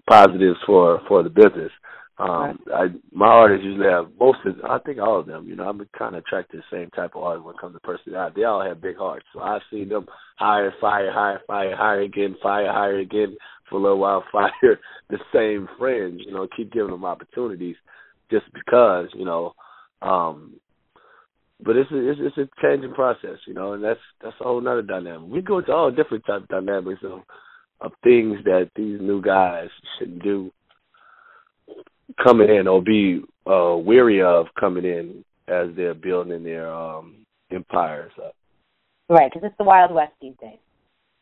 positives 0.09 0.59
for 0.67 1.01
for 1.09 1.23
the 1.23 1.31
business. 1.31 1.73
Um, 2.20 2.58
I 2.75 2.87
my 3.12 3.26
artists 3.26 3.64
usually 3.64 3.88
have 3.88 4.08
most 4.19 4.40
of 4.44 4.56
I 4.69 4.78
think 4.81 4.99
all 4.99 5.20
of 5.20 5.26
them. 5.26 5.49
You 5.49 5.56
know, 5.56 5.67
I'm 5.67 5.81
kind 5.99 6.14
of 6.14 6.22
attracted 6.22 6.58
to 6.58 6.62
the 6.70 6.76
same 6.76 6.90
type 6.90 7.12
of 7.14 7.22
artists 7.22 7.46
when 7.46 7.55
it 7.55 7.61
comes 7.61 7.75
to 7.75 7.81
personality. 7.81 8.40
They 8.40 8.44
all 8.44 8.62
have 8.62 8.82
big 8.82 8.99
hearts, 8.99 9.25
so 9.32 9.40
I've 9.40 9.62
seen 9.70 9.88
them 9.88 10.06
hire, 10.37 10.75
fire, 10.81 11.11
hire, 11.11 11.40
fire, 11.46 11.75
hire 11.75 12.02
again, 12.02 12.37
fire, 12.43 12.70
hire 12.70 12.99
again 12.99 13.37
for 13.70 13.78
a 13.78 13.82
little 13.82 13.99
while, 13.99 14.22
fire 14.32 14.78
the 15.08 15.19
same 15.32 15.67
friends. 15.78 16.20
You 16.27 16.32
know, 16.34 16.46
keep 16.55 16.72
giving 16.72 16.91
them 16.91 17.06
opportunities 17.06 17.77
just 18.31 18.44
because 18.53 19.08
you 19.15 19.24
know. 19.24 19.55
um 20.03 20.55
but 21.62 21.77
it's 21.77 21.91
a, 21.91 22.10
it's, 22.10 22.20
it's 22.22 22.39
a 22.39 22.62
changing 22.62 22.94
process, 22.94 23.36
you 23.46 23.53
know, 23.53 23.74
and 23.74 23.84
that's 23.84 24.00
that's 24.22 24.36
a 24.41 24.44
whole 24.44 24.67
other 24.67 24.82
dynamic. 24.82 25.31
We 25.31 25.43
go 25.43 25.60
to 25.60 25.72
all 25.72 25.91
different 25.91 26.24
type 26.27 26.43
of 26.43 26.48
dynamics 26.48 27.00
of 27.05 27.20
of 27.81 27.93
things 28.03 28.39
that 28.44 28.70
these 28.77 29.00
new 29.00 29.22
guys 29.22 29.69
should 29.98 30.22
do 30.22 30.50
coming 32.22 32.48
in 32.48 32.69
or 32.69 32.82
be 32.82 33.22
uh, 33.46 33.77
weary 33.77 34.22
of 34.22 34.46
coming 34.58 34.84
in 34.84 35.24
as 35.48 35.69
they're 35.77 35.94
building 35.94 36.44
their 36.44 36.72
um, 36.72 37.17
empires 37.50 38.12
up. 38.24 38.34
Right, 39.08 39.31
because 39.32 39.46
it's 39.46 39.58
the 39.58 39.65
Wild 39.65 39.93
West 39.93 40.12
these 40.20 40.34
days. 40.41 40.58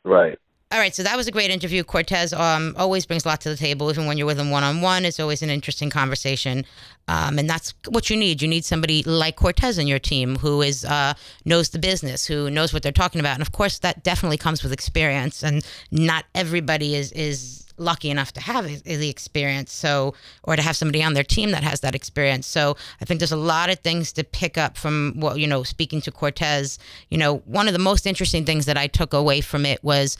Right. 0.04 0.38
All 0.70 0.78
right, 0.78 0.94
so 0.94 1.02
that 1.02 1.16
was 1.16 1.26
a 1.26 1.30
great 1.30 1.50
interview. 1.50 1.82
Cortez 1.82 2.34
um, 2.34 2.74
always 2.76 3.06
brings 3.06 3.24
a 3.24 3.28
lot 3.28 3.40
to 3.40 3.48
the 3.48 3.56
table, 3.56 3.88
even 3.90 4.04
when 4.04 4.18
you're 4.18 4.26
with 4.26 4.38
him 4.38 4.50
one 4.50 4.62
on 4.62 4.82
one. 4.82 5.06
It's 5.06 5.18
always 5.18 5.40
an 5.40 5.48
interesting 5.48 5.88
conversation, 5.88 6.66
um, 7.08 7.38
and 7.38 7.48
that's 7.48 7.72
what 7.88 8.10
you 8.10 8.18
need. 8.18 8.42
You 8.42 8.48
need 8.48 8.66
somebody 8.66 9.02
like 9.04 9.36
Cortez 9.36 9.78
in 9.78 9.86
your 9.86 9.98
team 9.98 10.36
who 10.36 10.60
is 10.60 10.84
uh, 10.84 11.14
knows 11.46 11.70
the 11.70 11.78
business, 11.78 12.26
who 12.26 12.50
knows 12.50 12.74
what 12.74 12.82
they're 12.82 12.92
talking 12.92 13.18
about, 13.18 13.32
and 13.32 13.40
of 13.40 13.52
course, 13.52 13.78
that 13.78 14.04
definitely 14.04 14.36
comes 14.36 14.62
with 14.62 14.70
experience. 14.70 15.42
And 15.42 15.66
not 15.90 16.26
everybody 16.34 16.94
is 16.94 17.12
is 17.12 17.64
lucky 17.78 18.10
enough 18.10 18.32
to 18.32 18.40
have 18.40 18.64
the 18.84 19.08
experience 19.08 19.72
so 19.72 20.14
or 20.44 20.56
to 20.56 20.62
have 20.62 20.76
somebody 20.76 21.02
on 21.02 21.14
their 21.14 21.24
team 21.24 21.50
that 21.52 21.62
has 21.62 21.80
that 21.80 21.94
experience. 21.94 22.46
So 22.46 22.76
i 23.00 23.04
think 23.04 23.20
there's 23.20 23.32
a 23.32 23.36
lot 23.36 23.70
of 23.70 23.78
things 23.80 24.12
to 24.12 24.24
pick 24.24 24.58
up 24.58 24.76
from 24.76 25.14
what 25.16 25.38
you 25.38 25.46
know 25.46 25.62
speaking 25.62 26.00
to 26.02 26.10
cortez. 26.10 26.78
You 27.10 27.18
know 27.18 27.38
one 27.38 27.66
of 27.66 27.72
the 27.72 27.78
most 27.78 28.06
interesting 28.06 28.44
things 28.44 28.66
that 28.66 28.76
i 28.76 28.86
took 28.86 29.12
away 29.12 29.40
from 29.40 29.64
it 29.66 29.82
was 29.82 30.16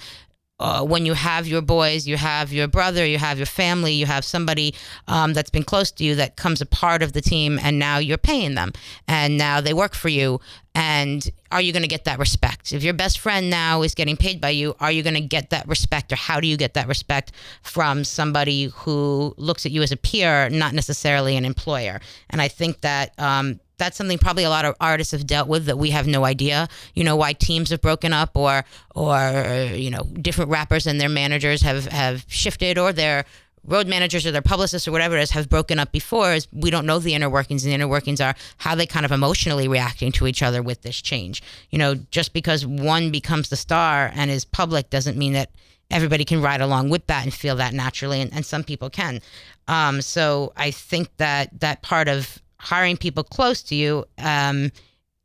uh, 0.61 0.85
when 0.85 1.07
you 1.07 1.15
have 1.15 1.47
your 1.47 1.62
boys, 1.62 2.07
you 2.07 2.17
have 2.17 2.53
your 2.53 2.67
brother, 2.67 3.07
you 3.07 3.19
have 3.19 3.38
your 3.38 3.47
family, 3.47 3.93
you 3.93 4.07
have 4.07 4.25
somebody 4.25 4.75
um, 5.07 5.33
that's 5.33 5.50
been 5.50 5.62
close 5.62 5.91
to 5.93 6.05
you 6.05 6.15
that 6.17 6.37
comes 6.37 6.61
a 6.61 6.67
part 6.67 7.03
of 7.03 7.12
the 7.12 7.21
team, 7.21 7.59
and 7.62 7.79
now 7.79 7.99
you're 7.99 8.19
paying 8.19 8.55
them, 8.55 8.73
and 9.07 9.38
now 9.38 9.61
they 9.61 9.73
work 9.73 9.95
for 9.95 10.09
you. 10.09 10.41
And 10.75 11.29
are 11.50 11.61
you 11.61 11.73
going 11.73 11.83
to 11.83 11.88
get 11.88 12.05
that 12.05 12.19
respect? 12.19 12.73
If 12.73 12.85
your 12.85 12.95
best 12.95 13.19
friend 13.19 13.50
now 13.50 13.83
is 13.83 13.95
getting 13.95 14.17
paid 14.17 14.41
by 14.41 14.50
you, 14.50 14.77
are 14.79 14.93
you 14.93 15.03
going 15.03 15.15
to 15.15 15.21
get 15.21 15.50
that 15.50 15.67
respect, 15.67 16.12
or 16.12 16.17
how 16.17 16.41
do 16.41 16.47
you 16.47 16.57
get 16.57 16.75
that 16.75 16.88
respect 16.88 17.33
from 17.62 18.05
somebody 18.05 18.65
who 18.67 19.35
looks 19.37 19.67
at 19.67 19.73
you 19.73 19.83
as 19.83 19.93
a 19.93 19.97
peer, 19.97 20.49
not 20.50 20.75
necessarily 20.75 21.37
an 21.37 21.45
employer? 21.45 22.00
And 22.31 22.43
I 22.43 22.49
think 22.49 22.81
that 22.83 23.12
um, 23.19 23.61
that's 23.78 23.97
something 23.97 24.18
probably 24.18 24.44
a 24.44 24.50
lot 24.50 24.64
of 24.64 24.75
artists 24.80 25.12
have 25.12 25.26
dealt 25.26 25.49
with 25.49 25.66
that 25.66 25.78
we 25.78 25.90
have 25.90 26.06
no 26.06 26.25
idea. 26.25 26.68
You 26.94 27.04
know 27.04 27.16
why 27.16 27.32
teams 27.32 27.70
have 27.70 27.80
broken 27.80 28.12
up, 28.12 28.37
or 28.37 28.64
or 28.94 29.70
you 29.75 29.90
know 29.90 30.02
different 30.20 30.50
rappers 30.50 30.87
and 30.87 31.00
their 31.00 31.08
managers 31.08 31.62
have 31.62 31.87
have 31.87 32.25
shifted, 32.28 32.78
or 32.78 32.92
their 32.92 33.25
road 33.64 33.87
managers 33.87 34.26
or 34.26 34.30
their 34.30 34.42
publicists 34.42 34.88
or 34.88 34.92
whatever 34.92 35.16
it 35.16 35.23
is 35.23 35.30
have 35.30 35.49
broken 35.49 35.78
up 35.78 35.92
before. 35.92 36.32
Is 36.32 36.49
we 36.52 36.70
don't 36.70 36.87
know 36.87 36.99
the 36.99 37.14
inner 37.14 37.30
workings. 37.30 37.64
And 37.64 37.70
the 37.70 37.75
inner 37.75 37.88
workings 37.88 38.20
are 38.20 38.35
how 38.58 38.75
they 38.75 38.87
kind 38.87 39.06
of 39.06 39.12
emotionally 39.12 39.68
reacting 39.68 40.12
to 40.12 40.26
each 40.26 40.42
other 40.42 40.62
with 40.62 40.82
this 40.82 41.00
change. 41.00 41.42
You 41.70 41.78
know, 41.78 41.94
just 41.94 42.32
because 42.32 42.66
one 42.66 43.11
becomes 43.11 43.49
the 43.49 43.56
star 43.56 44.11
and 44.14 44.30
is 44.30 44.44
public 44.44 44.90
doesn't 44.90 45.16
mean 45.16 45.35
that 45.35 45.50
everybody 45.90 46.25
can 46.25 46.42
ride 46.42 46.61
along 46.61 46.90
with 46.90 47.06
that 47.06 47.25
and 47.25 47.32
feel 47.32 47.56
that 47.56 47.73
naturally, 47.73 48.20
and, 48.20 48.32
and 48.32 48.44
some 48.44 48.64
people 48.64 48.90
can. 48.90 49.20
Um, 49.68 50.02
so 50.02 50.52
I 50.56 50.70
think 50.70 51.08
that 51.18 51.61
that 51.61 51.82
part 51.82 52.08
of 52.08 52.40
hiring 52.59 52.97
people 52.97 53.25
close 53.25 53.62
to 53.62 53.75
you, 53.75 54.05
um, 54.19 54.71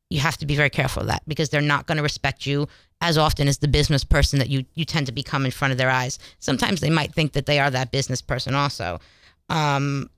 you 0.10 0.20
have 0.20 0.38
to 0.38 0.46
be 0.46 0.56
very 0.56 0.70
careful 0.70 1.02
of 1.02 1.08
that 1.08 1.24
because 1.28 1.50
they're 1.50 1.62
not 1.62 1.88
going 1.88 1.98
to 1.98 2.04
respect 2.04 2.46
you 2.46 2.68
as 3.02 3.18
often 3.18 3.48
as 3.48 3.58
the 3.58 3.68
business 3.68 4.04
person 4.04 4.40
that 4.40 4.50
you 4.50 4.64
you 4.76 4.86
tend 4.86 5.08
to 5.08 5.12
become 5.12 5.44
in 5.46 5.52
front 5.52 5.72
of 5.72 5.78
their 5.78 5.90
eyes. 5.90 6.20
Sometimes 6.40 6.80
they 6.80 6.90
might 6.90 7.14
think 7.14 7.34
that 7.34 7.46
they 7.46 7.60
are 7.60 7.70
that 7.70 7.92
business 7.92 8.22
person 8.22 8.56
also. 8.56 9.00
Um, 9.50 10.10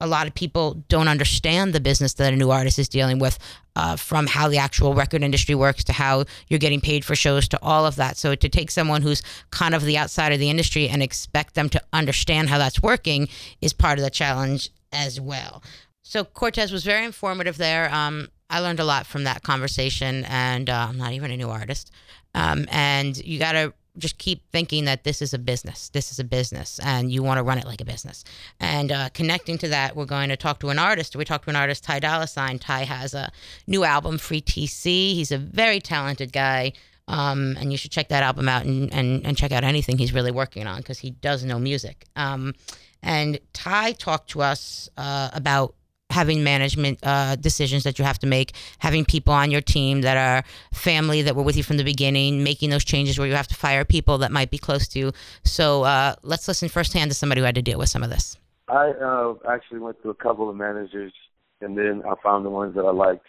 a 0.00 0.06
lot 0.06 0.26
of 0.26 0.34
people 0.34 0.84
don't 0.88 1.08
understand 1.08 1.72
the 1.72 1.80
business 1.80 2.14
that 2.14 2.32
a 2.32 2.36
new 2.36 2.50
artist 2.50 2.78
is 2.78 2.88
dealing 2.88 3.18
with, 3.18 3.38
uh, 3.76 3.96
from 3.96 4.26
how 4.26 4.48
the 4.48 4.58
actual 4.58 4.92
record 4.92 5.22
industry 5.22 5.54
works 5.54 5.84
to 5.84 5.92
how 5.92 6.24
you're 6.48 6.58
getting 6.58 6.80
paid 6.80 7.04
for 7.04 7.14
shows 7.14 7.48
to 7.48 7.58
all 7.62 7.86
of 7.86 7.96
that. 7.96 8.16
So 8.16 8.34
to 8.34 8.48
take 8.48 8.70
someone 8.70 9.02
who's 9.02 9.22
kind 9.50 9.74
of 9.74 9.82
the 9.84 9.96
outside 9.96 10.32
of 10.32 10.40
the 10.40 10.50
industry 10.50 10.88
and 10.88 11.02
expect 11.02 11.54
them 11.54 11.68
to 11.70 11.82
understand 11.92 12.48
how 12.50 12.58
that's 12.58 12.82
working 12.82 13.28
is 13.60 13.72
part 13.72 13.98
of 13.98 14.04
the 14.04 14.10
challenge 14.10 14.70
as 14.92 15.20
well. 15.20 15.62
So 16.04 16.22
Cortez 16.22 16.70
was 16.70 16.84
very 16.84 17.04
informative 17.04 17.56
there. 17.56 17.92
Um, 17.92 18.28
I 18.50 18.60
learned 18.60 18.78
a 18.78 18.84
lot 18.84 19.06
from 19.06 19.24
that 19.24 19.42
conversation, 19.42 20.24
and 20.26 20.68
uh, 20.68 20.86
I'm 20.90 20.98
not 20.98 21.12
even 21.12 21.30
a 21.30 21.36
new 21.36 21.48
artist. 21.48 21.90
Um, 22.34 22.66
and 22.70 23.16
you 23.16 23.38
got 23.38 23.52
to 23.52 23.72
just 23.96 24.18
keep 24.18 24.42
thinking 24.52 24.84
that 24.84 25.04
this 25.04 25.22
is 25.22 25.32
a 25.32 25.38
business. 25.38 25.88
This 25.88 26.12
is 26.12 26.18
a 26.18 26.24
business, 26.24 26.78
and 26.84 27.10
you 27.10 27.22
want 27.22 27.38
to 27.38 27.42
run 27.42 27.56
it 27.56 27.64
like 27.64 27.80
a 27.80 27.86
business. 27.86 28.22
And 28.60 28.92
uh, 28.92 29.08
connecting 29.14 29.56
to 29.58 29.68
that, 29.68 29.96
we're 29.96 30.04
going 30.04 30.28
to 30.28 30.36
talk 30.36 30.60
to 30.60 30.68
an 30.68 30.78
artist. 30.78 31.16
We 31.16 31.24
talked 31.24 31.44
to 31.44 31.50
an 31.50 31.56
artist, 31.56 31.84
Ty 31.84 32.00
Dolla 32.00 32.26
Sign. 32.26 32.58
Ty 32.58 32.84
has 32.84 33.14
a 33.14 33.32
new 33.66 33.82
album, 33.82 34.18
Free 34.18 34.42
TC. 34.42 35.14
He's 35.14 35.32
a 35.32 35.38
very 35.38 35.80
talented 35.80 36.32
guy. 36.32 36.74
Um, 37.08 37.56
and 37.58 37.72
you 37.72 37.78
should 37.78 37.90
check 37.90 38.08
that 38.08 38.22
album 38.22 38.48
out 38.48 38.64
and, 38.64 38.92
and, 38.92 39.26
and 39.26 39.36
check 39.36 39.52
out 39.52 39.64
anything 39.64 39.98
he's 39.98 40.14
really 40.14 40.30
working 40.30 40.66
on 40.66 40.78
because 40.78 40.98
he 40.98 41.10
does 41.10 41.44
know 41.44 41.58
music. 41.58 42.04
Um, 42.14 42.54
and 43.02 43.38
Ty 43.52 43.92
talked 43.92 44.30
to 44.30 44.42
us 44.42 44.88
uh, 44.96 45.30
about 45.34 45.74
having 46.14 46.44
management 46.44 46.98
uh, 47.02 47.34
decisions 47.36 47.82
that 47.82 47.98
you 47.98 48.04
have 48.04 48.18
to 48.20 48.26
make, 48.26 48.52
having 48.78 49.04
people 49.04 49.34
on 49.34 49.50
your 49.50 49.60
team 49.60 50.02
that 50.02 50.16
are 50.16 50.44
family 50.72 51.22
that 51.22 51.34
were 51.34 51.42
with 51.42 51.56
you 51.56 51.62
from 51.62 51.76
the 51.76 51.84
beginning, 51.84 52.44
making 52.44 52.70
those 52.70 52.84
changes 52.84 53.18
where 53.18 53.26
you 53.26 53.34
have 53.34 53.48
to 53.48 53.54
fire 53.54 53.84
people 53.84 54.16
that 54.18 54.30
might 54.30 54.50
be 54.50 54.56
close 54.58 54.86
to 54.88 54.98
you. 54.98 55.12
So 55.42 55.82
uh, 55.82 56.14
let's 56.22 56.46
listen 56.46 56.68
firsthand 56.68 57.10
to 57.10 57.14
somebody 57.14 57.40
who 57.40 57.44
had 57.44 57.56
to 57.56 57.62
deal 57.62 57.78
with 57.78 57.88
some 57.88 58.02
of 58.02 58.10
this. 58.10 58.38
I 58.68 58.90
uh, 58.90 59.34
actually 59.48 59.80
went 59.80 60.00
through 60.00 60.12
a 60.12 60.22
couple 60.26 60.48
of 60.48 60.56
managers, 60.56 61.12
and 61.60 61.76
then 61.76 62.02
I 62.08 62.14
found 62.22 62.46
the 62.46 62.50
ones 62.50 62.74
that 62.76 62.84
I 62.84 62.92
liked. 62.92 63.26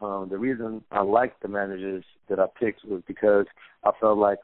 Um, 0.00 0.28
the 0.28 0.38
reason 0.38 0.82
I 0.90 1.02
liked 1.02 1.42
the 1.42 1.48
managers 1.48 2.04
that 2.28 2.40
I 2.40 2.46
picked 2.58 2.84
was 2.84 3.02
because 3.06 3.46
I 3.84 3.92
felt 4.00 4.18
like 4.18 4.38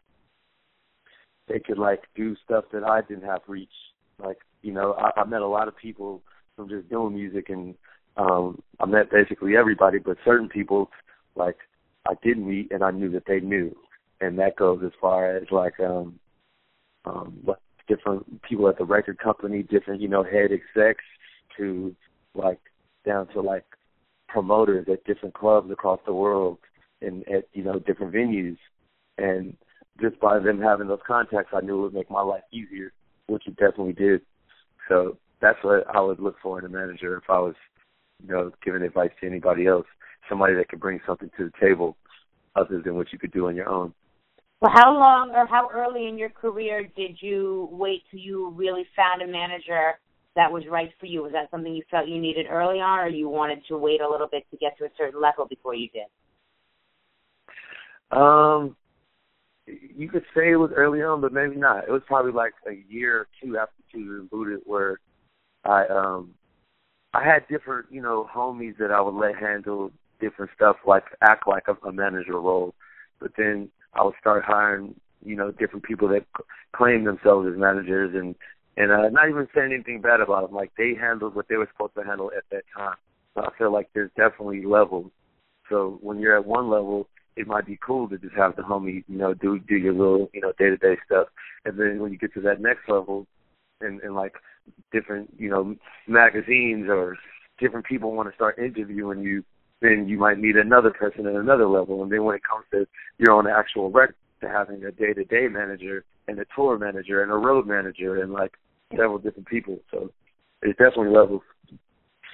they 1.48 1.58
could 1.58 1.78
like 1.78 2.02
do 2.14 2.36
stuff 2.44 2.66
that 2.72 2.84
I 2.84 3.00
didn't 3.00 3.24
have 3.24 3.40
reach. 3.48 3.72
Like 4.22 4.38
you 4.62 4.72
know, 4.72 4.92
I, 4.92 5.22
I 5.22 5.24
met 5.24 5.40
a 5.40 5.48
lot 5.48 5.66
of 5.68 5.76
people 5.76 6.22
from 6.58 6.68
just 6.68 6.90
doing 6.90 7.14
music 7.14 7.48
and 7.48 7.76
um 8.16 8.60
I 8.80 8.86
met 8.86 9.12
basically 9.12 9.56
everybody 9.56 9.98
but 9.98 10.18
certain 10.24 10.48
people 10.48 10.90
like 11.36 11.56
I 12.06 12.14
didn't 12.22 12.48
meet 12.48 12.72
and 12.72 12.82
I 12.82 12.90
knew 12.90 13.10
that 13.12 13.26
they 13.26 13.40
knew. 13.40 13.74
And 14.20 14.38
that 14.40 14.56
goes 14.56 14.80
as 14.84 14.90
far 15.00 15.36
as 15.36 15.44
like 15.52 15.78
um 15.78 16.18
um 17.04 17.38
what 17.44 17.60
different 17.86 18.42
people 18.42 18.68
at 18.68 18.76
the 18.76 18.84
record 18.84 19.18
company, 19.18 19.62
different, 19.62 20.02
you 20.02 20.08
know, 20.08 20.24
head 20.24 20.50
execs 20.52 21.04
to 21.56 21.94
like 22.34 22.58
down 23.06 23.28
to 23.28 23.40
like 23.40 23.64
promoters 24.26 24.86
at 24.92 25.04
different 25.04 25.34
clubs 25.34 25.70
across 25.70 26.00
the 26.04 26.12
world 26.12 26.58
and 27.00 27.26
at, 27.28 27.44
you 27.52 27.62
know, 27.62 27.78
different 27.78 28.12
venues. 28.12 28.58
And 29.16 29.56
just 30.00 30.18
by 30.20 30.40
them 30.40 30.60
having 30.60 30.88
those 30.88 30.98
contacts 31.06 31.52
I 31.54 31.60
knew 31.60 31.78
it 31.78 31.82
would 31.82 31.94
make 31.94 32.10
my 32.10 32.22
life 32.22 32.42
easier, 32.52 32.92
which 33.28 33.46
it 33.46 33.56
definitely 33.56 33.92
did. 33.92 34.22
So 34.88 35.18
that's 35.40 35.58
what 35.62 35.84
I 35.94 36.00
would 36.00 36.20
look 36.20 36.36
for 36.42 36.58
in 36.58 36.64
a 36.64 36.68
manager 36.68 37.16
if 37.16 37.24
I 37.28 37.38
was, 37.38 37.54
you 38.22 38.32
know, 38.32 38.50
giving 38.64 38.82
advice 38.82 39.10
to 39.20 39.26
anybody 39.26 39.66
else. 39.66 39.86
Somebody 40.28 40.54
that 40.54 40.68
could 40.68 40.80
bring 40.80 41.00
something 41.06 41.30
to 41.38 41.44
the 41.44 41.52
table 41.60 41.96
other 42.54 42.82
than 42.82 42.96
what 42.96 43.12
you 43.12 43.18
could 43.18 43.32
do 43.32 43.46
on 43.46 43.56
your 43.56 43.68
own. 43.68 43.94
Well, 44.60 44.72
how 44.74 44.92
long 44.92 45.30
or 45.34 45.46
how 45.46 45.68
early 45.72 46.08
in 46.08 46.18
your 46.18 46.30
career 46.30 46.88
did 46.96 47.18
you 47.20 47.68
wait 47.70 48.02
till 48.10 48.20
you 48.20 48.50
really 48.50 48.84
found 48.96 49.22
a 49.22 49.26
manager 49.26 49.92
that 50.34 50.50
was 50.50 50.64
right 50.68 50.90
for 50.98 51.06
you? 51.06 51.22
Was 51.22 51.32
that 51.32 51.50
something 51.50 51.72
you 51.72 51.84
felt 51.90 52.08
you 52.08 52.20
needed 52.20 52.46
early 52.50 52.80
on, 52.80 52.98
or 52.98 53.08
you 53.08 53.28
wanted 53.28 53.60
to 53.68 53.78
wait 53.78 54.00
a 54.00 54.08
little 54.08 54.26
bit 54.26 54.44
to 54.50 54.56
get 54.56 54.76
to 54.78 54.84
a 54.84 54.88
certain 54.98 55.20
level 55.20 55.46
before 55.46 55.74
you 55.74 55.88
did? 55.90 56.06
Um, 58.16 58.76
you 59.66 60.08
could 60.08 60.24
say 60.34 60.50
it 60.50 60.56
was 60.56 60.70
early 60.74 61.02
on, 61.02 61.20
but 61.20 61.32
maybe 61.32 61.56
not. 61.56 61.84
It 61.84 61.90
was 61.90 62.02
probably 62.06 62.32
like 62.32 62.54
a 62.66 62.82
year 62.88 63.20
or 63.20 63.28
two 63.42 63.58
after 63.58 63.74
two 63.92 64.28
rebooted, 64.32 64.60
where 64.64 64.98
I 65.68 65.86
um 65.86 66.34
I 67.14 67.24
had 67.24 67.46
different, 67.48 67.86
you 67.90 68.02
know, 68.02 68.28
homies 68.34 68.76
that 68.78 68.90
I 68.90 69.00
would 69.00 69.14
let 69.14 69.36
handle 69.36 69.90
different 70.20 70.50
stuff 70.54 70.76
like 70.86 71.04
act 71.22 71.46
like 71.46 71.64
a, 71.68 71.86
a 71.86 71.92
manager 71.92 72.40
role. 72.40 72.74
But 73.20 73.32
then 73.36 73.68
I 73.94 74.04
would 74.04 74.14
start 74.20 74.44
hiring, 74.44 74.94
you 75.24 75.36
know, 75.36 75.50
different 75.52 75.84
people 75.84 76.08
that 76.08 76.24
c- 76.36 76.44
claim 76.74 77.04
themselves 77.04 77.48
as 77.52 77.58
managers 77.58 78.14
and 78.14 78.34
and 78.76 78.92
uh, 78.92 79.08
not 79.10 79.28
even 79.28 79.48
saying 79.54 79.72
anything 79.72 80.00
bad 80.00 80.20
about 80.20 80.46
them. 80.46 80.54
Like 80.54 80.70
they 80.78 80.94
handled 80.94 81.34
what 81.34 81.48
they 81.48 81.56
were 81.56 81.68
supposed 81.72 81.94
to 81.96 82.04
handle 82.04 82.30
at 82.36 82.44
that 82.50 82.64
time. 82.76 82.96
So 83.34 83.42
I 83.42 83.48
feel 83.58 83.72
like 83.72 83.88
there's 83.94 84.10
definitely 84.16 84.64
levels. 84.64 85.10
So 85.68 85.98
when 86.00 86.18
you're 86.18 86.36
at 86.36 86.46
one 86.46 86.70
level, 86.70 87.08
it 87.36 87.46
might 87.46 87.66
be 87.66 87.78
cool 87.84 88.08
to 88.08 88.18
just 88.18 88.34
have 88.34 88.56
the 88.56 88.62
homie, 88.62 89.04
you 89.08 89.18
know, 89.18 89.34
do 89.34 89.58
do 89.58 89.76
your 89.76 89.92
little, 89.92 90.30
you 90.32 90.40
know, 90.40 90.52
day 90.58 90.70
to 90.70 90.76
day 90.76 90.96
stuff. 91.06 91.28
And 91.64 91.78
then 91.78 92.00
when 92.00 92.12
you 92.12 92.18
get 92.18 92.34
to 92.34 92.40
that 92.42 92.60
next 92.60 92.88
level, 92.88 93.26
and 93.80 94.14
like 94.14 94.34
different 94.92 95.32
you 95.38 95.50
know 95.50 95.74
magazines 96.06 96.88
or 96.88 97.16
different 97.58 97.86
people 97.86 98.12
want 98.12 98.28
to 98.28 98.34
start 98.34 98.58
interviewing 98.58 99.20
you, 99.20 99.44
then 99.80 100.06
you 100.08 100.18
might 100.18 100.38
meet 100.38 100.56
another 100.56 100.90
person 100.90 101.26
at 101.26 101.34
another 101.34 101.66
level. 101.66 102.02
And 102.02 102.12
then 102.12 102.24
when 102.24 102.36
it 102.36 102.42
comes 102.48 102.64
to 102.70 102.86
your 103.18 103.32
own 103.32 103.46
actual 103.48 103.90
record, 103.90 104.14
to 104.40 104.48
having 104.48 104.84
a 104.84 104.92
day 104.92 105.12
to 105.12 105.24
day 105.24 105.48
manager 105.48 106.04
and 106.26 106.38
a 106.38 106.44
tour 106.54 106.78
manager 106.78 107.22
and 107.22 107.32
a 107.32 107.34
road 107.34 107.66
manager 107.66 108.22
and 108.22 108.32
like 108.32 108.52
several 108.92 109.18
different 109.18 109.48
people. 109.48 109.78
So 109.90 110.10
it's 110.62 110.78
definitely 110.78 111.10
levels. 111.10 111.42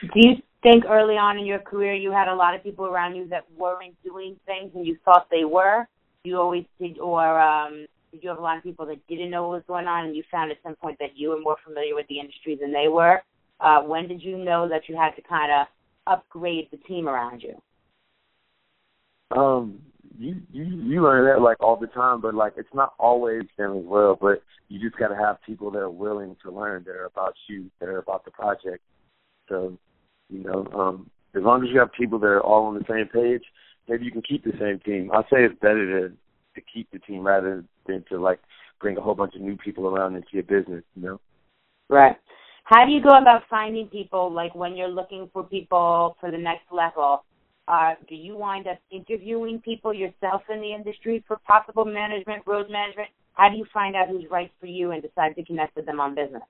Do 0.00 0.08
you 0.14 0.34
think 0.62 0.84
early 0.88 1.14
on 1.14 1.38
in 1.38 1.46
your 1.46 1.60
career 1.60 1.94
you 1.94 2.10
had 2.10 2.28
a 2.28 2.34
lot 2.34 2.54
of 2.54 2.62
people 2.62 2.86
around 2.86 3.16
you 3.16 3.28
that 3.28 3.44
weren't 3.56 3.94
doing 4.04 4.36
things 4.46 4.72
and 4.74 4.86
you 4.86 4.98
thought 5.04 5.28
they 5.30 5.44
were? 5.44 5.86
You 6.24 6.38
always 6.38 6.64
did, 6.80 6.98
or 6.98 7.40
um, 7.40 7.86
did 8.14 8.22
you 8.22 8.28
have 8.28 8.38
a 8.38 8.42
lot 8.42 8.56
of 8.56 8.62
people 8.62 8.86
that 8.86 9.04
didn't 9.08 9.30
know 9.30 9.48
what 9.48 9.56
was 9.56 9.62
going 9.66 9.88
on 9.88 10.06
and 10.06 10.14
you 10.14 10.22
found 10.30 10.52
at 10.52 10.58
some 10.62 10.76
point 10.76 10.96
that 11.00 11.16
you 11.16 11.30
were 11.30 11.40
more 11.40 11.56
familiar 11.64 11.96
with 11.96 12.06
the 12.06 12.20
industry 12.20 12.56
than 12.58 12.72
they 12.72 12.86
were? 12.86 13.20
Uh, 13.58 13.80
when 13.82 14.06
did 14.06 14.22
you 14.22 14.38
know 14.38 14.68
that 14.68 14.82
you 14.88 14.96
had 14.96 15.10
to 15.16 15.22
kind 15.22 15.50
of 15.50 15.66
upgrade 16.06 16.68
the 16.70 16.76
team 16.76 17.08
around 17.08 17.42
you? 17.42 17.60
Um, 19.36 19.80
you 20.16 20.36
you 20.52 20.64
you 20.64 21.02
learn 21.02 21.24
that 21.24 21.42
like 21.42 21.60
all 21.60 21.76
the 21.76 21.88
time, 21.88 22.20
but 22.20 22.34
like 22.34 22.52
it's 22.56 22.72
not 22.72 22.94
always 23.00 23.42
them 23.58 23.76
as 23.78 23.84
well. 23.84 24.16
But 24.20 24.42
you 24.68 24.78
just 24.80 24.96
got 24.96 25.08
to 25.08 25.16
have 25.16 25.42
people 25.44 25.72
that 25.72 25.80
are 25.80 25.90
willing 25.90 26.36
to 26.44 26.52
learn, 26.52 26.84
that 26.84 26.94
are 26.94 27.06
about 27.06 27.34
you, 27.48 27.68
that 27.80 27.88
are 27.88 27.98
about 27.98 28.24
the 28.24 28.30
project. 28.30 28.80
So, 29.48 29.76
you 30.30 30.44
know, 30.44 30.68
um, 30.72 31.10
as 31.34 31.42
long 31.42 31.64
as 31.64 31.70
you 31.72 31.80
have 31.80 31.92
people 31.92 32.20
that 32.20 32.26
are 32.26 32.40
all 32.40 32.66
on 32.66 32.74
the 32.74 32.84
same 32.88 33.08
page, 33.08 33.42
maybe 33.88 34.04
you 34.04 34.12
can 34.12 34.22
keep 34.22 34.44
the 34.44 34.52
same 34.60 34.78
team. 34.80 35.10
I 35.12 35.22
say 35.22 35.42
it's 35.44 35.58
better 35.60 36.08
to 36.08 36.14
to 36.54 36.60
keep 36.72 36.90
the 36.90 36.98
team 37.00 37.26
rather 37.26 37.64
than 37.86 38.04
to 38.10 38.18
like 38.18 38.40
bring 38.80 38.96
a 38.96 39.00
whole 39.00 39.14
bunch 39.14 39.34
of 39.34 39.40
new 39.40 39.56
people 39.56 39.86
around 39.86 40.14
into 40.16 40.28
your 40.32 40.42
business, 40.42 40.82
you 40.94 41.02
know? 41.02 41.20
Right. 41.88 42.16
How 42.64 42.86
do 42.86 42.92
you 42.92 43.02
go 43.02 43.10
about 43.10 43.42
finding 43.50 43.88
people 43.88 44.32
like 44.32 44.54
when 44.54 44.76
you're 44.76 44.88
looking 44.88 45.28
for 45.32 45.44
people 45.44 46.16
for 46.20 46.30
the 46.30 46.38
next 46.38 46.64
level? 46.72 47.24
Uh, 47.66 47.94
do 48.08 48.14
you 48.14 48.36
wind 48.36 48.66
up 48.66 48.78
interviewing 48.90 49.60
people 49.60 49.92
yourself 49.92 50.42
in 50.52 50.60
the 50.60 50.72
industry 50.72 51.24
for 51.26 51.38
possible 51.46 51.84
management, 51.84 52.42
road 52.46 52.66
management? 52.70 53.08
How 53.34 53.48
do 53.48 53.56
you 53.56 53.66
find 53.72 53.96
out 53.96 54.08
who's 54.08 54.24
right 54.30 54.50
for 54.60 54.66
you 54.66 54.92
and 54.92 55.02
decide 55.02 55.34
to 55.36 55.44
connect 55.44 55.76
with 55.76 55.86
them 55.86 56.00
on 56.00 56.14
business? 56.14 56.42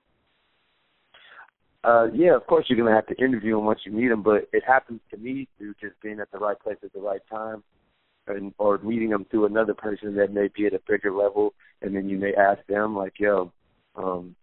Uh, 1.83 2.07
yeah, 2.13 2.35
of 2.35 2.45
course 2.47 2.65
you're 2.67 2.77
gonna 2.77 2.95
have 2.95 3.05
to 3.07 3.23
interview 3.23 3.55
them 3.55 3.65
once 3.65 3.81
you 3.85 3.91
meet 3.91 4.07
them, 4.07 4.23
but 4.23 4.49
it 4.51 4.63
happens 4.65 4.99
to 5.11 5.17
me 5.17 5.47
through 5.57 5.73
just 5.79 5.93
being 6.01 6.19
at 6.19 6.31
the 6.31 6.37
right 6.37 6.59
place 6.59 6.77
at 6.83 6.91
the 6.93 6.99
right 6.99 7.21
time, 7.29 7.63
and 8.27 8.53
or 8.57 8.77
meeting 8.79 9.09
them 9.09 9.25
through 9.29 9.45
another 9.45 9.73
person 9.73 10.15
that 10.15 10.33
may 10.33 10.47
be 10.47 10.65
at 10.65 10.73
a 10.73 10.81
bigger 10.87 11.11
level, 11.11 11.53
and 11.81 11.95
then 11.95 12.09
you 12.09 12.17
may 12.17 12.33
ask 12.33 12.65
them 12.67 12.95
like, 12.95 13.19
"Yo, 13.19 13.51
um, 13.95 14.35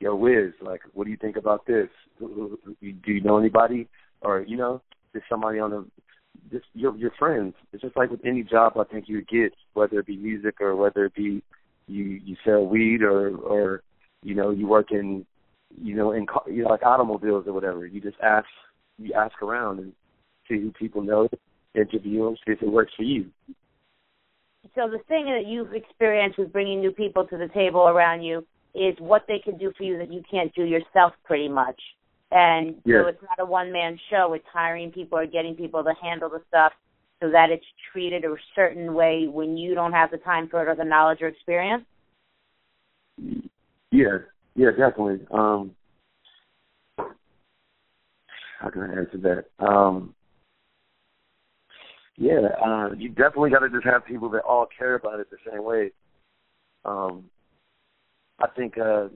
yo, 0.00 0.14
Wiz, 0.14 0.52
like, 0.60 0.80
what 0.92 1.04
do 1.04 1.10
you 1.10 1.16
think 1.16 1.36
about 1.36 1.66
this? 1.66 1.88
Do 2.18 2.58
you 2.80 3.20
know 3.20 3.38
anybody?" 3.38 3.88
Or 4.22 4.40
you 4.40 4.56
know, 4.56 4.82
just 5.12 5.26
somebody 5.28 5.58
on 5.58 5.70
the 5.70 5.86
just 6.50 6.66
your 6.74 6.96
your 6.96 7.12
friends. 7.18 7.54
It's 7.72 7.82
just 7.82 7.96
like 7.96 8.10
with 8.10 8.24
any 8.24 8.42
job 8.42 8.76
I 8.78 8.84
think 8.84 9.08
you 9.08 9.22
get, 9.22 9.52
whether 9.74 10.00
it 10.00 10.06
be 10.06 10.16
music 10.16 10.60
or 10.60 10.76
whether 10.76 11.04
it 11.06 11.14
be 11.14 11.42
you 11.86 12.04
you 12.04 12.36
sell 12.44 12.66
weed 12.66 13.02
or 13.02 13.36
or 13.36 13.82
you 14.22 14.34
know 14.34 14.50
you 14.50 14.66
work 14.66 14.90
in 14.90 15.26
you 15.80 15.94
know 15.94 16.12
in 16.12 16.26
you 16.46 16.62
know 16.62 16.70
like 16.70 16.82
automobiles 16.82 17.46
or 17.46 17.52
whatever. 17.52 17.86
You 17.86 18.00
just 18.00 18.18
ask 18.22 18.46
you 18.98 19.12
ask 19.14 19.40
around 19.42 19.80
and 19.80 19.92
see 20.48 20.60
who 20.60 20.72
people 20.72 21.02
know, 21.02 21.28
interview 21.74 22.24
them, 22.24 22.36
see 22.46 22.52
if 22.52 22.62
it 22.62 22.70
works 22.70 22.92
for 22.96 23.02
you. 23.02 23.26
So 24.74 24.88
the 24.88 24.98
thing 25.08 25.24
that 25.26 25.46
you've 25.46 25.72
experienced 25.72 26.38
with 26.38 26.52
bringing 26.52 26.80
new 26.80 26.92
people 26.92 27.26
to 27.26 27.36
the 27.36 27.48
table 27.48 27.88
around 27.88 28.22
you 28.22 28.46
is 28.74 28.94
what 28.98 29.24
they 29.26 29.38
can 29.38 29.58
do 29.58 29.72
for 29.76 29.82
you 29.82 29.98
that 29.98 30.12
you 30.12 30.22
can't 30.30 30.54
do 30.54 30.64
yourself, 30.64 31.12
pretty 31.24 31.48
much. 31.48 31.80
And 32.30 32.76
yeah. 32.84 33.02
so 33.02 33.08
it's 33.08 33.22
not 33.22 33.40
a 33.40 33.44
one 33.44 33.72
man 33.72 33.98
show. 34.10 34.32
It's 34.34 34.44
hiring 34.52 34.92
people 34.92 35.18
or 35.18 35.26
getting 35.26 35.56
people 35.56 35.82
to 35.82 35.92
handle 36.00 36.28
the 36.28 36.40
stuff 36.48 36.72
so 37.20 37.30
that 37.30 37.50
it's 37.50 37.64
treated 37.92 38.24
a 38.24 38.34
certain 38.54 38.94
way 38.94 39.26
when 39.28 39.56
you 39.56 39.74
don't 39.74 39.92
have 39.92 40.10
the 40.10 40.18
time 40.18 40.48
for 40.48 40.62
it 40.62 40.68
or 40.68 40.76
the 40.76 40.84
knowledge 40.84 41.18
or 41.20 41.28
experience. 41.28 41.84
Yeah, 43.90 44.18
yeah, 44.54 44.70
definitely. 44.70 45.26
Um, 45.30 45.72
how 48.60 48.70
can 48.70 48.82
I 48.82 49.00
answer 49.00 49.18
that? 49.58 49.64
Um, 49.64 50.14
yeah, 52.20 52.48
uh, 52.62 52.90
you 52.98 53.08
definitely 53.08 53.48
got 53.48 53.60
to 53.60 53.70
just 53.70 53.86
have 53.86 54.04
people 54.04 54.28
that 54.28 54.42
all 54.42 54.66
care 54.78 54.94
about 54.94 55.20
it 55.20 55.28
the 55.30 55.38
same 55.50 55.64
way. 55.64 55.90
Um, 56.84 57.30
I 58.38 58.46
think 58.54 58.76
uh, 58.76 59.08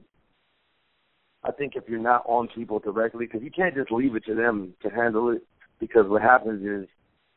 I 1.45 1.53
think 1.53 1.75
if 1.77 1.85
you're 1.87 2.01
not 2.01 2.25
on 2.25 2.49
people 2.55 2.79
directly, 2.79 3.27
because 3.27 3.43
you 3.43 3.51
can't 3.51 3.75
just 3.75 3.93
leave 3.93 4.17
it 4.17 4.25
to 4.25 4.35
them 4.35 4.73
to 4.83 4.89
handle 4.89 5.29
it, 5.29 5.43
because 5.81 6.07
what 6.09 6.23
happens 6.23 6.65
is 6.65 6.89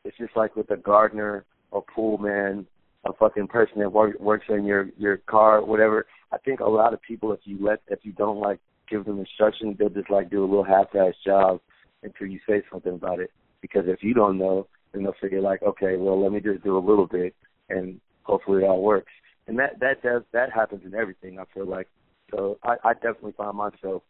it's 0.06 0.16
just 0.16 0.34
like 0.34 0.56
with 0.56 0.70
a 0.70 0.76
gardener, 0.78 1.44
a 1.74 1.82
pool 1.82 2.16
man, 2.16 2.66
a 3.04 3.12
fucking 3.12 3.48
person 3.48 3.80
that 3.80 3.92
work, 3.92 4.18
works 4.18 4.46
in 4.48 4.64
your 4.64 4.88
your 4.96 5.18
car, 5.18 5.62
whatever. 5.62 6.06
I 6.32 6.38
think 6.38 6.60
a 6.60 6.64
lot 6.64 6.94
of 6.94 7.02
people, 7.02 7.32
if 7.32 7.40
you 7.44 7.58
let, 7.60 7.80
if 7.88 7.98
you 8.04 8.12
don't 8.12 8.40
like 8.40 8.58
give 8.88 9.04
them 9.04 9.18
instructions, 9.18 9.76
they'll 9.78 9.90
just 9.90 10.10
like 10.10 10.30
do 10.30 10.42
a 10.42 10.48
little 10.48 10.64
half-ass 10.64 11.12
job 11.26 11.60
until 12.02 12.26
you 12.26 12.40
say 12.48 12.62
something 12.72 12.94
about 12.94 13.20
it. 13.20 13.30
Because 13.60 13.84
if 13.86 14.02
you 14.02 14.14
don't 14.14 14.38
know, 14.38 14.66
then 14.92 15.02
they'll 15.02 15.14
figure 15.20 15.40
like, 15.40 15.62
okay, 15.62 15.96
well, 15.96 16.22
let 16.22 16.32
me 16.32 16.40
just 16.40 16.64
do 16.64 16.76
a 16.76 16.80
little 16.80 17.06
bit, 17.06 17.34
and 17.68 18.00
hopefully 18.22 18.62
it 18.62 18.66
all 18.66 18.82
works. 18.82 19.12
And 19.46 19.58
that 19.58 19.80
that 19.80 20.02
does 20.02 20.22
that 20.32 20.52
happens 20.52 20.82
in 20.84 20.94
everything. 20.94 21.38
I 21.38 21.44
feel 21.54 21.66
like 21.66 21.88
so 22.30 22.58
I, 22.62 22.76
I 22.84 22.94
definitely 22.94 23.32
find 23.36 23.56
myself 23.56 24.02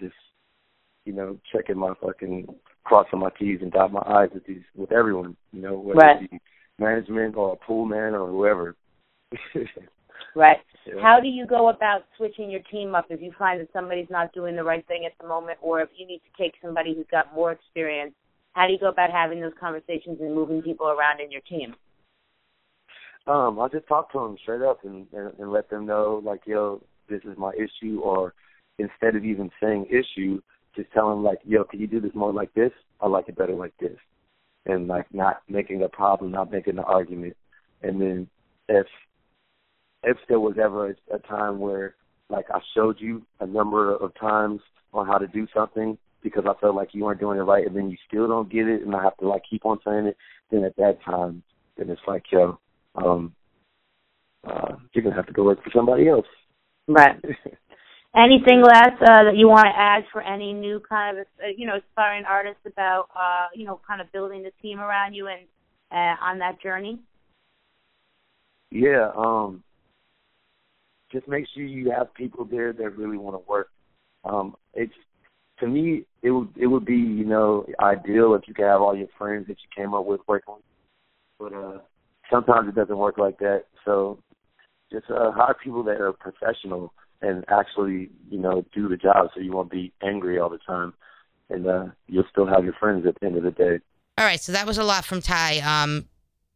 just, 0.00 0.14
you 1.04 1.12
know, 1.12 1.38
checking 1.52 1.78
my 1.78 1.94
fucking 2.00 2.46
crossing 2.84 3.20
my 3.20 3.30
T's 3.38 3.60
and 3.62 3.72
dot 3.72 3.92
my 3.92 4.02
I's 4.04 4.30
with 4.34 4.46
these 4.46 4.62
with 4.74 4.92
everyone, 4.92 5.36
you 5.52 5.62
know, 5.62 5.78
whether 5.78 5.98
right. 5.98 6.22
it 6.22 6.30
be 6.30 6.40
management 6.78 7.36
or 7.36 7.52
a 7.52 7.56
pool 7.56 7.84
man 7.84 8.14
or 8.14 8.28
whoever. 8.28 8.74
right. 10.34 10.58
Yeah. 10.86 11.00
How 11.00 11.20
do 11.20 11.28
you 11.28 11.46
go 11.46 11.68
about 11.68 12.04
switching 12.16 12.50
your 12.50 12.60
team 12.70 12.94
up 12.94 13.06
if 13.10 13.22
you 13.22 13.32
find 13.38 13.60
that 13.60 13.72
somebody's 13.72 14.10
not 14.10 14.32
doing 14.32 14.56
the 14.56 14.64
right 14.64 14.86
thing 14.86 15.04
at 15.06 15.12
the 15.20 15.26
moment 15.26 15.58
or 15.62 15.80
if 15.80 15.88
you 15.96 16.06
need 16.06 16.20
to 16.20 16.42
take 16.42 16.54
somebody 16.62 16.94
who's 16.94 17.06
got 17.10 17.34
more 17.34 17.52
experience? 17.52 18.14
How 18.54 18.68
do 18.68 18.72
you 18.72 18.78
go 18.78 18.88
about 18.88 19.10
having 19.10 19.40
those 19.40 19.52
conversations 19.58 20.18
and 20.20 20.34
moving 20.34 20.62
people 20.62 20.86
around 20.88 21.20
in 21.20 21.30
your 21.30 21.40
team? 21.42 21.74
Um, 23.26 23.58
I'll 23.58 23.68
just 23.68 23.88
talk 23.88 24.12
to 24.12 24.18
them 24.18 24.36
straight 24.40 24.62
up 24.62 24.84
and, 24.84 25.06
and 25.12 25.32
and 25.38 25.50
let 25.52 25.70
them 25.70 25.86
know 25.86 26.22
like, 26.24 26.42
yo, 26.46 26.82
this 27.08 27.20
is 27.24 27.36
my 27.36 27.52
issue, 27.54 28.00
or 28.00 28.34
instead 28.78 29.16
of 29.16 29.24
even 29.24 29.50
saying 29.62 29.86
issue, 29.86 30.40
just 30.76 30.92
tell 30.92 31.10
them 31.10 31.24
like, 31.24 31.38
yo, 31.44 31.64
can 31.64 31.80
you 31.80 31.86
do 31.86 32.00
this 32.00 32.14
more 32.14 32.32
like 32.32 32.52
this? 32.54 32.70
I 33.00 33.08
like 33.08 33.28
it 33.28 33.36
better 33.36 33.54
like 33.54 33.76
this, 33.80 33.96
and 34.66 34.86
like 34.86 35.06
not 35.12 35.42
making 35.48 35.82
a 35.82 35.88
problem, 35.88 36.30
not 36.30 36.52
making 36.52 36.78
an 36.78 36.84
argument, 36.84 37.36
and 37.82 38.00
then 38.00 38.28
if 38.68 38.86
if 40.04 40.18
there 40.28 40.40
was 40.40 40.56
ever 40.62 40.90
a, 40.90 41.16
a 41.16 41.18
time 41.20 41.58
where 41.58 41.96
like 42.28 42.46
I 42.52 42.60
showed 42.74 43.00
you 43.00 43.22
a 43.40 43.46
number 43.46 43.96
of 43.96 44.14
times 44.14 44.60
on 44.92 45.06
how 45.06 45.18
to 45.18 45.26
do 45.26 45.46
something 45.52 45.98
because 46.24 46.44
I 46.48 46.58
felt 46.60 46.74
like 46.74 46.88
you 46.92 47.04
weren't 47.04 47.20
doing 47.20 47.38
it 47.38 47.42
right, 47.42 47.64
and 47.64 47.76
then 47.76 47.90
you 47.90 47.96
still 48.08 48.26
don't 48.26 48.50
get 48.50 48.66
it, 48.66 48.82
and 48.82 48.96
I 48.96 49.04
have 49.04 49.16
to 49.18 49.28
like 49.28 49.42
keep 49.48 49.64
on 49.64 49.78
saying 49.84 50.06
it, 50.06 50.16
then 50.50 50.64
at 50.64 50.74
that 50.76 50.98
time, 51.04 51.44
then 51.76 51.90
it's 51.90 52.00
like, 52.08 52.24
yo, 52.32 52.58
um, 52.96 53.34
uh, 54.42 54.76
you're 54.92 55.04
gonna 55.04 55.14
have 55.14 55.26
to 55.26 55.32
go 55.32 55.44
work 55.44 55.62
for 55.62 55.70
somebody 55.72 56.08
else. 56.08 56.26
Right. 56.88 57.22
Anything 58.16 58.62
last 58.62 59.02
uh, 59.02 59.24
that 59.24 59.36
you 59.36 59.48
want 59.48 59.66
to 59.66 59.76
add 59.76 60.04
for 60.12 60.22
any 60.22 60.52
new 60.52 60.80
kind 60.88 61.18
of 61.18 61.26
uh, 61.42 61.48
you 61.56 61.66
know 61.66 61.76
aspiring 61.76 62.24
artists 62.24 62.62
about 62.64 63.08
uh, 63.14 63.48
you 63.54 63.66
know 63.66 63.80
kind 63.86 64.00
of 64.00 64.10
building 64.12 64.42
the 64.42 64.52
team 64.62 64.80
around 64.80 65.14
you 65.14 65.28
and 65.28 65.42
uh, 65.90 66.24
on 66.24 66.38
that 66.38 66.62
journey? 66.62 67.00
Yeah, 68.70 69.10
um, 69.16 69.62
just 71.10 71.26
make 71.28 71.46
sure 71.54 71.64
you 71.64 71.90
have 71.90 72.14
people 72.14 72.44
there 72.44 72.72
that 72.72 72.96
really 72.96 73.18
want 73.18 73.34
to 73.34 73.50
work. 73.50 73.70
Um, 74.24 74.54
it's 74.74 74.94
to 75.64 75.70
me, 75.70 76.04
it 76.22 76.30
would 76.30 76.48
it 76.56 76.66
would 76.66 76.84
be 76.84 76.96
you 76.96 77.24
know 77.24 77.66
ideal 77.80 78.34
if 78.34 78.46
you 78.46 78.54
could 78.54 78.66
have 78.66 78.82
all 78.82 78.96
your 78.96 79.08
friends 79.16 79.46
that 79.48 79.56
you 79.62 79.68
came 79.74 79.94
up 79.94 80.04
with 80.04 80.20
working, 80.26 80.54
but 81.38 81.52
uh, 81.52 81.78
sometimes 82.30 82.68
it 82.68 82.74
doesn't 82.74 82.98
work 82.98 83.18
like 83.18 83.38
that. 83.38 83.64
So 83.84 84.18
just 84.92 85.10
uh, 85.10 85.32
hire 85.32 85.56
people 85.62 85.82
that 85.84 86.00
are 86.00 86.12
professional 86.12 86.92
and 87.22 87.44
actually, 87.48 88.10
you 88.30 88.38
know, 88.38 88.64
do 88.74 88.88
the 88.88 88.96
job 88.96 89.28
so 89.34 89.40
you 89.40 89.52
won't 89.52 89.70
be 89.70 89.92
angry 90.02 90.38
all 90.38 90.50
the 90.50 90.58
time. 90.58 90.92
And 91.48 91.66
uh, 91.66 91.86
you'll 92.06 92.24
still 92.30 92.46
have 92.46 92.64
your 92.64 92.74
friends 92.74 93.06
at 93.06 93.18
the 93.20 93.26
end 93.26 93.36
of 93.36 93.42
the 93.42 93.50
day. 93.50 93.80
All 94.18 94.24
right, 94.24 94.40
so 94.40 94.52
that 94.52 94.66
was 94.66 94.78
a 94.78 94.84
lot 94.84 95.04
from 95.04 95.20
Ty. 95.20 95.60
Um, 95.60 96.06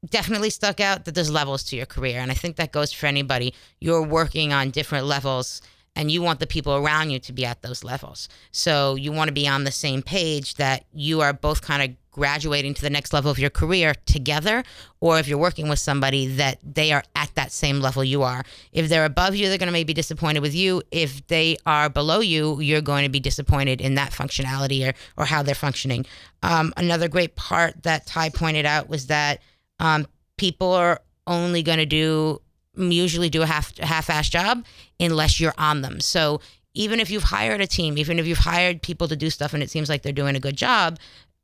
definitely 0.09 0.51
stuck 0.51 0.81
out 0.81 1.05
that 1.05 1.15
there's 1.15 1.31
levels 1.31 1.65
to 1.65 1.77
your 1.77 1.87
career. 1.87 2.21
And 2.21 2.31
I 2.31 2.35
think 2.35 2.57
that 2.57 2.73
goes 2.73 2.93
for 2.93 3.07
anybody. 3.07 3.55
You're 3.81 4.03
working 4.03 4.53
on 4.53 4.71
different 4.71 5.07
levels 5.07 5.63
and 5.99 6.13
you 6.13 6.23
want 6.23 6.39
the 6.39 6.47
people 6.47 6.77
around 6.77 7.11
you 7.11 7.19
to 7.19 7.33
be 7.33 7.45
at 7.45 7.61
those 7.61 7.83
levels. 7.83 8.29
So 8.53 8.95
you 8.95 9.11
want 9.11 9.29
to 9.29 9.35
be 9.35 9.49
on 9.49 9.65
the 9.65 9.73
same 9.73 10.01
page 10.01 10.55
that 10.55 10.85
you 10.93 11.21
are 11.21 11.33
both 11.33 11.61
kind 11.61 11.83
of 11.83 11.97
graduating 12.13 12.73
to 12.75 12.83
the 12.83 12.91
next 12.91 13.13
level 13.13 13.31
of 13.31 13.39
your 13.39 13.51
career 13.51 13.95
together, 14.07 14.63
or 15.01 15.19
if 15.19 15.27
you're 15.27 15.39
working 15.39 15.69
with 15.69 15.79
somebody 15.79 16.27
that 16.27 16.59
they 16.63 16.93
are 16.93 17.03
at 17.17 17.35
that 17.35 17.51
same 17.51 17.81
level 17.81 18.05
you 18.05 18.23
are. 18.23 18.45
If 18.73 18.89
they're 18.89 19.05
above 19.05 19.35
you, 19.35 19.49
they're 19.49 19.59
going 19.59 19.69
to 19.69 19.73
maybe 19.73 19.93
be 19.93 19.95
disappointed 19.95 20.41
with 20.41 20.55
you. 20.55 20.83
If 20.93 21.27
they 21.27 21.57
are 21.67 21.89
below 21.89 22.21
you, 22.21 22.61
you're 22.61 22.81
going 22.81 23.05
to 23.05 23.11
be 23.11 23.21
disappointed 23.21 23.81
in 23.81 23.97
that 23.97 24.13
functionality 24.13 24.89
or, 24.89 24.95
or 25.17 25.25
how 25.27 25.43
they're 25.43 25.55
functioning. 25.55 26.07
Um, 26.45 26.73
another 26.77 27.09
great 27.09 27.35
part 27.35 27.83
that 27.83 28.07
Ty 28.07 28.31
pointed 28.31 28.67
out 28.67 28.89
was 28.89 29.09
that 29.09 29.41
um, 29.81 30.07
people 30.37 30.73
are 30.73 31.01
only 31.27 31.63
going 31.63 31.79
to 31.79 31.87
do 31.87 32.41
usually 32.79 33.29
do 33.29 33.43
a 33.43 33.47
half 33.47 33.77
half-ass 33.79 34.29
job 34.29 34.65
unless 35.01 35.41
you're 35.41 35.55
on 35.59 35.83
them. 35.83 36.01
So 36.01 36.41
even 36.75 37.01
if 37.01 37.11
you've 37.11 37.25
hired 37.25 37.61
a 37.61 37.67
team, 37.67 37.99
even 37.99 38.19
if 38.19 38.27
you've 38.27 38.39
hired 38.39 38.83
people 38.83 39.09
to 39.09 39.17
do 39.17 39.31
stuff 39.31 39.53
and 39.53 39.63
it 39.63 39.71
seems 39.71 39.89
like 39.89 40.03
they're 40.03 40.13
doing 40.13 40.37
a 40.37 40.41
good 40.41 40.57
job, 40.57 40.99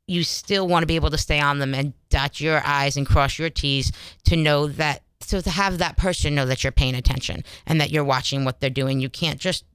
you 0.07 0.23
still 0.23 0.67
want 0.67 0.83
to 0.83 0.87
be 0.87 0.95
able 0.95 1.09
to 1.09 1.17
stay 1.17 1.39
on 1.39 1.59
them 1.59 1.73
and 1.73 1.93
dot 2.09 2.39
your 2.39 2.61
I's 2.65 2.95
and 2.95 3.07
cross 3.07 3.39
your 3.39 3.49
T's 3.49 3.91
to 4.25 4.35
know 4.35 4.67
that, 4.67 5.01
so 5.19 5.41
to 5.41 5.49
have 5.49 5.79
that 5.79 5.97
person 5.97 6.35
know 6.35 6.45
that 6.45 6.63
you're 6.63 6.71
paying 6.71 6.95
attention 6.95 7.43
and 7.65 7.81
that 7.81 7.89
you're 7.89 8.03
watching 8.03 8.45
what 8.45 8.59
they're 8.59 8.69
doing. 8.69 8.99
You 8.99 9.09
can't 9.09 9.39
just 9.39 9.65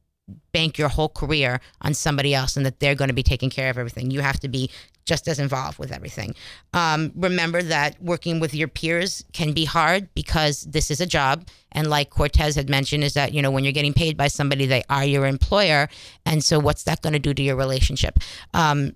bank 0.53 0.79
your 0.79 0.89
whole 0.89 1.09
career 1.09 1.61
on 1.83 1.93
somebody 1.93 2.33
else 2.33 2.57
and 2.57 2.65
that 2.65 2.79
they're 2.79 2.95
going 2.95 3.09
to 3.09 3.15
be 3.15 3.23
taking 3.23 3.51
care 3.51 3.69
of 3.69 3.77
everything. 3.77 4.13
You 4.13 4.21
have 4.21 4.39
to 4.41 4.49
be 4.49 4.71
just 5.05 5.29
as 5.29 5.39
involved 5.39 5.79
with 5.79 5.93
everything. 5.93 6.35
Um, 6.73 7.13
remember 7.15 7.63
that 7.63 8.01
working 8.03 8.41
with 8.41 8.55
your 8.55 8.69
peers 8.69 9.25
can 9.33 9.53
be 9.53 9.65
hard 9.65 10.09
because 10.15 10.63
this 10.63 10.91
is 10.91 11.01
a 11.01 11.07
job. 11.07 11.47
And 11.73 11.89
like 11.89 12.11
Cortez 12.11 12.55
had 12.55 12.69
mentioned, 12.69 13.05
is 13.05 13.15
that, 13.15 13.33
you 13.33 13.43
know, 13.43 13.51
when 13.51 13.65
you're 13.65 13.73
getting 13.73 13.93
paid 13.93 14.17
by 14.17 14.29
somebody, 14.29 14.67
they 14.67 14.83
are 14.89 15.05
your 15.05 15.27
employer. 15.27 15.89
And 16.25 16.45
so 16.45 16.59
what's 16.59 16.85
that 16.85 17.03
going 17.03 17.13
to 17.13 17.19
do 17.19 17.35
to 17.35 17.43
your 17.43 17.57
relationship? 17.57 18.19
Um, 18.55 18.95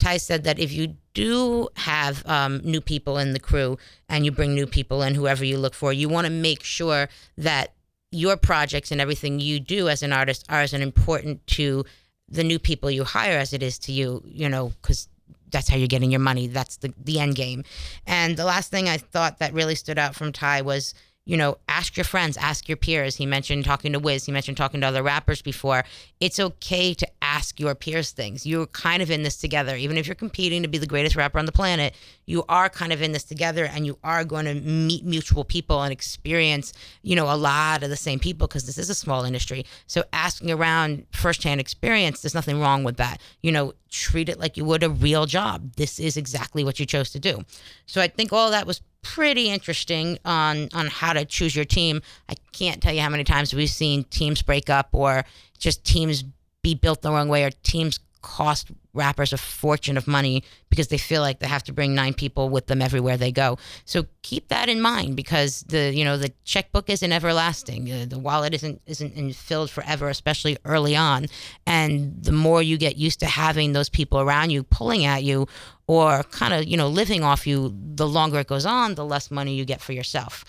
Ty 0.00 0.18
said 0.18 0.44
that 0.44 0.58
if 0.58 0.72
you 0.72 0.96
do 1.14 1.68
have 1.76 2.24
um, 2.26 2.60
new 2.62 2.80
people 2.80 3.18
in 3.18 3.32
the 3.32 3.40
crew 3.40 3.78
and 4.08 4.24
you 4.24 4.30
bring 4.30 4.54
new 4.54 4.66
people 4.66 5.02
in, 5.02 5.14
whoever 5.14 5.44
you 5.44 5.58
look 5.58 5.74
for, 5.74 5.92
you 5.92 6.08
want 6.08 6.26
to 6.26 6.32
make 6.32 6.62
sure 6.62 7.08
that 7.36 7.74
your 8.10 8.36
projects 8.36 8.90
and 8.90 9.00
everything 9.00 9.40
you 9.40 9.60
do 9.60 9.88
as 9.88 10.02
an 10.02 10.12
artist 10.12 10.44
are 10.48 10.60
as 10.60 10.72
important 10.72 11.46
to 11.46 11.84
the 12.28 12.44
new 12.44 12.58
people 12.58 12.90
you 12.90 13.04
hire 13.04 13.38
as 13.38 13.52
it 13.52 13.62
is 13.62 13.78
to 13.80 13.92
you, 13.92 14.22
you 14.24 14.48
know, 14.48 14.72
because 14.80 15.08
that's 15.50 15.68
how 15.68 15.76
you're 15.76 15.88
getting 15.88 16.10
your 16.10 16.20
money. 16.20 16.46
That's 16.46 16.76
the, 16.76 16.92
the 17.02 17.20
end 17.20 17.34
game. 17.34 17.64
And 18.06 18.36
the 18.36 18.44
last 18.44 18.70
thing 18.70 18.88
I 18.88 18.98
thought 18.98 19.38
that 19.38 19.52
really 19.52 19.74
stood 19.74 19.98
out 19.98 20.14
from 20.14 20.32
Ty 20.32 20.62
was 20.62 20.94
you 21.28 21.36
know, 21.36 21.58
ask 21.68 21.94
your 21.94 22.04
friends, 22.04 22.38
ask 22.38 22.70
your 22.70 22.78
peers. 22.78 23.14
He 23.14 23.26
mentioned 23.26 23.66
talking 23.66 23.92
to 23.92 23.98
Wiz, 23.98 24.24
he 24.24 24.32
mentioned 24.32 24.56
talking 24.56 24.80
to 24.80 24.86
other 24.86 25.02
rappers 25.02 25.42
before. 25.42 25.84
It's 26.20 26.40
okay 26.40 26.94
to 26.94 27.06
ask 27.20 27.60
your 27.60 27.74
peers 27.74 28.12
things. 28.12 28.46
You're 28.46 28.64
kind 28.68 29.02
of 29.02 29.10
in 29.10 29.24
this 29.24 29.36
together. 29.36 29.76
Even 29.76 29.98
if 29.98 30.06
you're 30.06 30.14
competing 30.14 30.62
to 30.62 30.68
be 30.68 30.78
the 30.78 30.86
greatest 30.86 31.16
rapper 31.16 31.38
on 31.38 31.44
the 31.44 31.52
planet, 31.52 31.94
you 32.24 32.44
are 32.48 32.70
kind 32.70 32.94
of 32.94 33.02
in 33.02 33.12
this 33.12 33.24
together 33.24 33.66
and 33.66 33.84
you 33.84 33.98
are 34.02 34.24
going 34.24 34.46
to 34.46 34.54
meet 34.54 35.04
mutual 35.04 35.44
people 35.44 35.82
and 35.82 35.92
experience, 35.92 36.72
you 37.02 37.14
know, 37.14 37.30
a 37.30 37.36
lot 37.36 37.82
of 37.82 37.90
the 37.90 37.96
same 37.96 38.18
people 38.18 38.48
because 38.48 38.64
this 38.64 38.78
is 38.78 38.88
a 38.88 38.94
small 38.94 39.24
industry. 39.24 39.66
So 39.86 40.04
asking 40.14 40.50
around 40.50 41.04
firsthand 41.12 41.60
experience, 41.60 42.22
there's 42.22 42.34
nothing 42.34 42.58
wrong 42.58 42.84
with 42.84 42.96
that. 42.96 43.20
You 43.42 43.52
know, 43.52 43.74
treat 43.90 44.30
it 44.30 44.40
like 44.40 44.56
you 44.56 44.64
would 44.64 44.82
a 44.82 44.88
real 44.88 45.26
job. 45.26 45.74
This 45.76 46.00
is 46.00 46.16
exactly 46.16 46.64
what 46.64 46.80
you 46.80 46.86
chose 46.86 47.10
to 47.10 47.18
do. 47.18 47.44
So 47.84 48.00
I 48.00 48.08
think 48.08 48.32
all 48.32 48.50
that 48.50 48.66
was 48.66 48.80
pretty 49.02 49.50
interesting 49.50 50.18
on 50.24 50.68
on 50.74 50.86
how 50.88 51.12
to 51.12 51.24
choose 51.24 51.54
your 51.54 51.64
team. 51.64 52.02
I 52.28 52.34
can't 52.52 52.82
tell 52.82 52.92
you 52.92 53.00
how 53.00 53.08
many 53.08 53.24
times 53.24 53.54
we've 53.54 53.70
seen 53.70 54.04
teams 54.04 54.42
break 54.42 54.70
up 54.70 54.88
or 54.92 55.24
just 55.58 55.84
teams 55.84 56.24
be 56.62 56.74
built 56.74 57.02
the 57.02 57.10
wrong 57.10 57.28
way 57.28 57.44
or 57.44 57.50
teams 57.50 58.00
cost 58.20 58.70
rappers 58.94 59.32
a 59.32 59.38
fortune 59.38 59.96
of 59.96 60.08
money 60.08 60.42
because 60.70 60.88
they 60.88 60.98
feel 60.98 61.22
like 61.22 61.38
they 61.38 61.46
have 61.46 61.62
to 61.62 61.72
bring 61.72 61.94
nine 61.94 62.12
people 62.12 62.48
with 62.48 62.66
them 62.66 62.82
everywhere 62.82 63.16
they 63.16 63.30
go. 63.30 63.56
So 63.84 64.06
keep 64.22 64.48
that 64.48 64.68
in 64.68 64.80
mind 64.80 65.16
because 65.16 65.62
the 65.68 65.94
you 65.94 66.04
know 66.04 66.16
the 66.16 66.32
checkbook 66.44 66.90
isn't 66.90 67.12
everlasting. 67.12 68.08
The 68.08 68.18
wallet 68.18 68.54
isn't 68.54 68.82
isn't 68.86 69.34
filled 69.34 69.70
forever, 69.70 70.08
especially 70.08 70.58
early 70.64 70.96
on. 70.96 71.26
And 71.66 72.22
the 72.22 72.32
more 72.32 72.62
you 72.62 72.76
get 72.76 72.96
used 72.96 73.20
to 73.20 73.26
having 73.26 73.72
those 73.72 73.88
people 73.88 74.20
around 74.20 74.50
you 74.50 74.62
pulling 74.64 75.04
at 75.04 75.22
you 75.22 75.46
or 75.88 76.22
kind 76.24 76.54
of 76.54 76.66
you 76.66 76.76
know 76.76 76.86
living 76.86 77.24
off 77.24 77.46
you, 77.46 77.74
the 77.94 78.06
longer 78.06 78.38
it 78.38 78.46
goes 78.46 78.66
on, 78.66 78.94
the 78.94 79.04
less 79.04 79.30
money 79.30 79.54
you 79.54 79.64
get 79.64 79.80
for 79.80 79.92
yourself. 79.92 80.44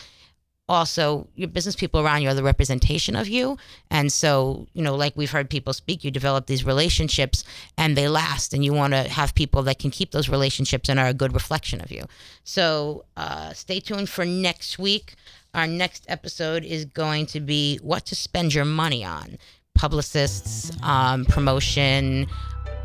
Also 0.67 1.28
your 1.34 1.47
business 1.47 1.75
people 1.75 1.99
around 1.99 2.21
you 2.21 2.30
are 2.30 2.36
the 2.36 2.43
representation 2.43 3.15
of 3.15 3.28
you. 3.28 3.58
And 3.89 4.12
so 4.12 4.67
you 4.73 4.84
know 4.84 4.95
like 4.95 5.15
we've 5.15 5.32
heard 5.32 5.49
people 5.49 5.73
speak 5.73 6.04
you 6.04 6.12
develop 6.12 6.45
these 6.45 6.63
relationships 6.63 7.43
and 7.78 7.97
they 7.97 8.08
last 8.08 8.54
and 8.54 8.63
you 8.63 8.73
want 8.73 8.93
to 8.93 9.10
have 9.10 9.34
people 9.34 9.63
that 9.63 9.80
can 9.80 9.89
keep 9.89 10.12
those 10.12 10.30
relationships 10.30 10.88
and 10.88 10.99
are 10.99 11.08
a 11.08 11.13
good 11.13 11.34
reflection 11.34 11.82
of 11.82 11.91
you. 11.91 12.04
So 12.43 13.06
uh, 13.17 13.54
stay 13.54 13.80
tuned 13.80 14.10
for 14.10 14.25
next 14.25 14.78
week. 14.78 15.15
Our 15.56 15.65
next 15.65 16.06
episode 16.08 16.63
is 16.63 16.86
going 16.86 17.25
to 17.28 17.39
be 17.39 17.80
what 17.82 18.06
to 18.08 18.15
spend 18.15 18.54
your 18.54 18.65
money 18.65 19.04
on. 19.04 19.39
Publicists 19.73 20.71
um, 20.84 21.25
promotion 21.25 22.28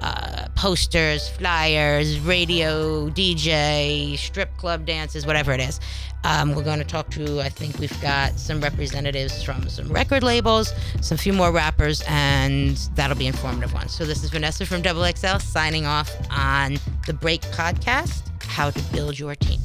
uh, 0.05 0.49
posters, 0.55 1.29
flyers, 1.31 2.21
radio, 2.21 3.09
DJ, 3.09 4.19
strip 4.19 4.55
club 4.59 4.85
dances, 4.85 5.27
whatever 5.27 5.53
it 5.53 5.61
is. 5.61 5.81
Um, 6.25 6.55
we're 6.55 6.63
going 6.63 6.79
to 6.79 6.85
talk 6.85 7.11
to, 7.11 7.41
I 7.41 7.49
think 7.49 7.79
we've 7.79 8.01
got 8.03 8.39
some 8.39 8.61
representatives 8.61 9.43
from 9.43 9.67
some 9.69 9.89
record 9.89 10.23
labels, 10.23 10.73
some 11.01 11.17
few 11.17 11.33
more 11.33 11.51
rappers, 11.53 12.03
and 12.07 12.77
that'll 12.95 13.17
be 13.17 13.27
informative 13.27 13.73
ones. 13.73 13.95
So 13.95 14.05
this 14.05 14.23
is 14.23 14.31
Vanessa 14.31 14.67
from 14.67 14.83
Double 14.83 15.05
XL 15.11 15.39
signing 15.39 15.87
off 15.87 16.15
on 16.31 16.77
the 17.07 17.15
Break 17.15 17.41
Podcast 17.43 18.23
How 18.43 18.71
to 18.71 18.83
Build 18.93 19.19
Your 19.19 19.35
Team. 19.35 19.61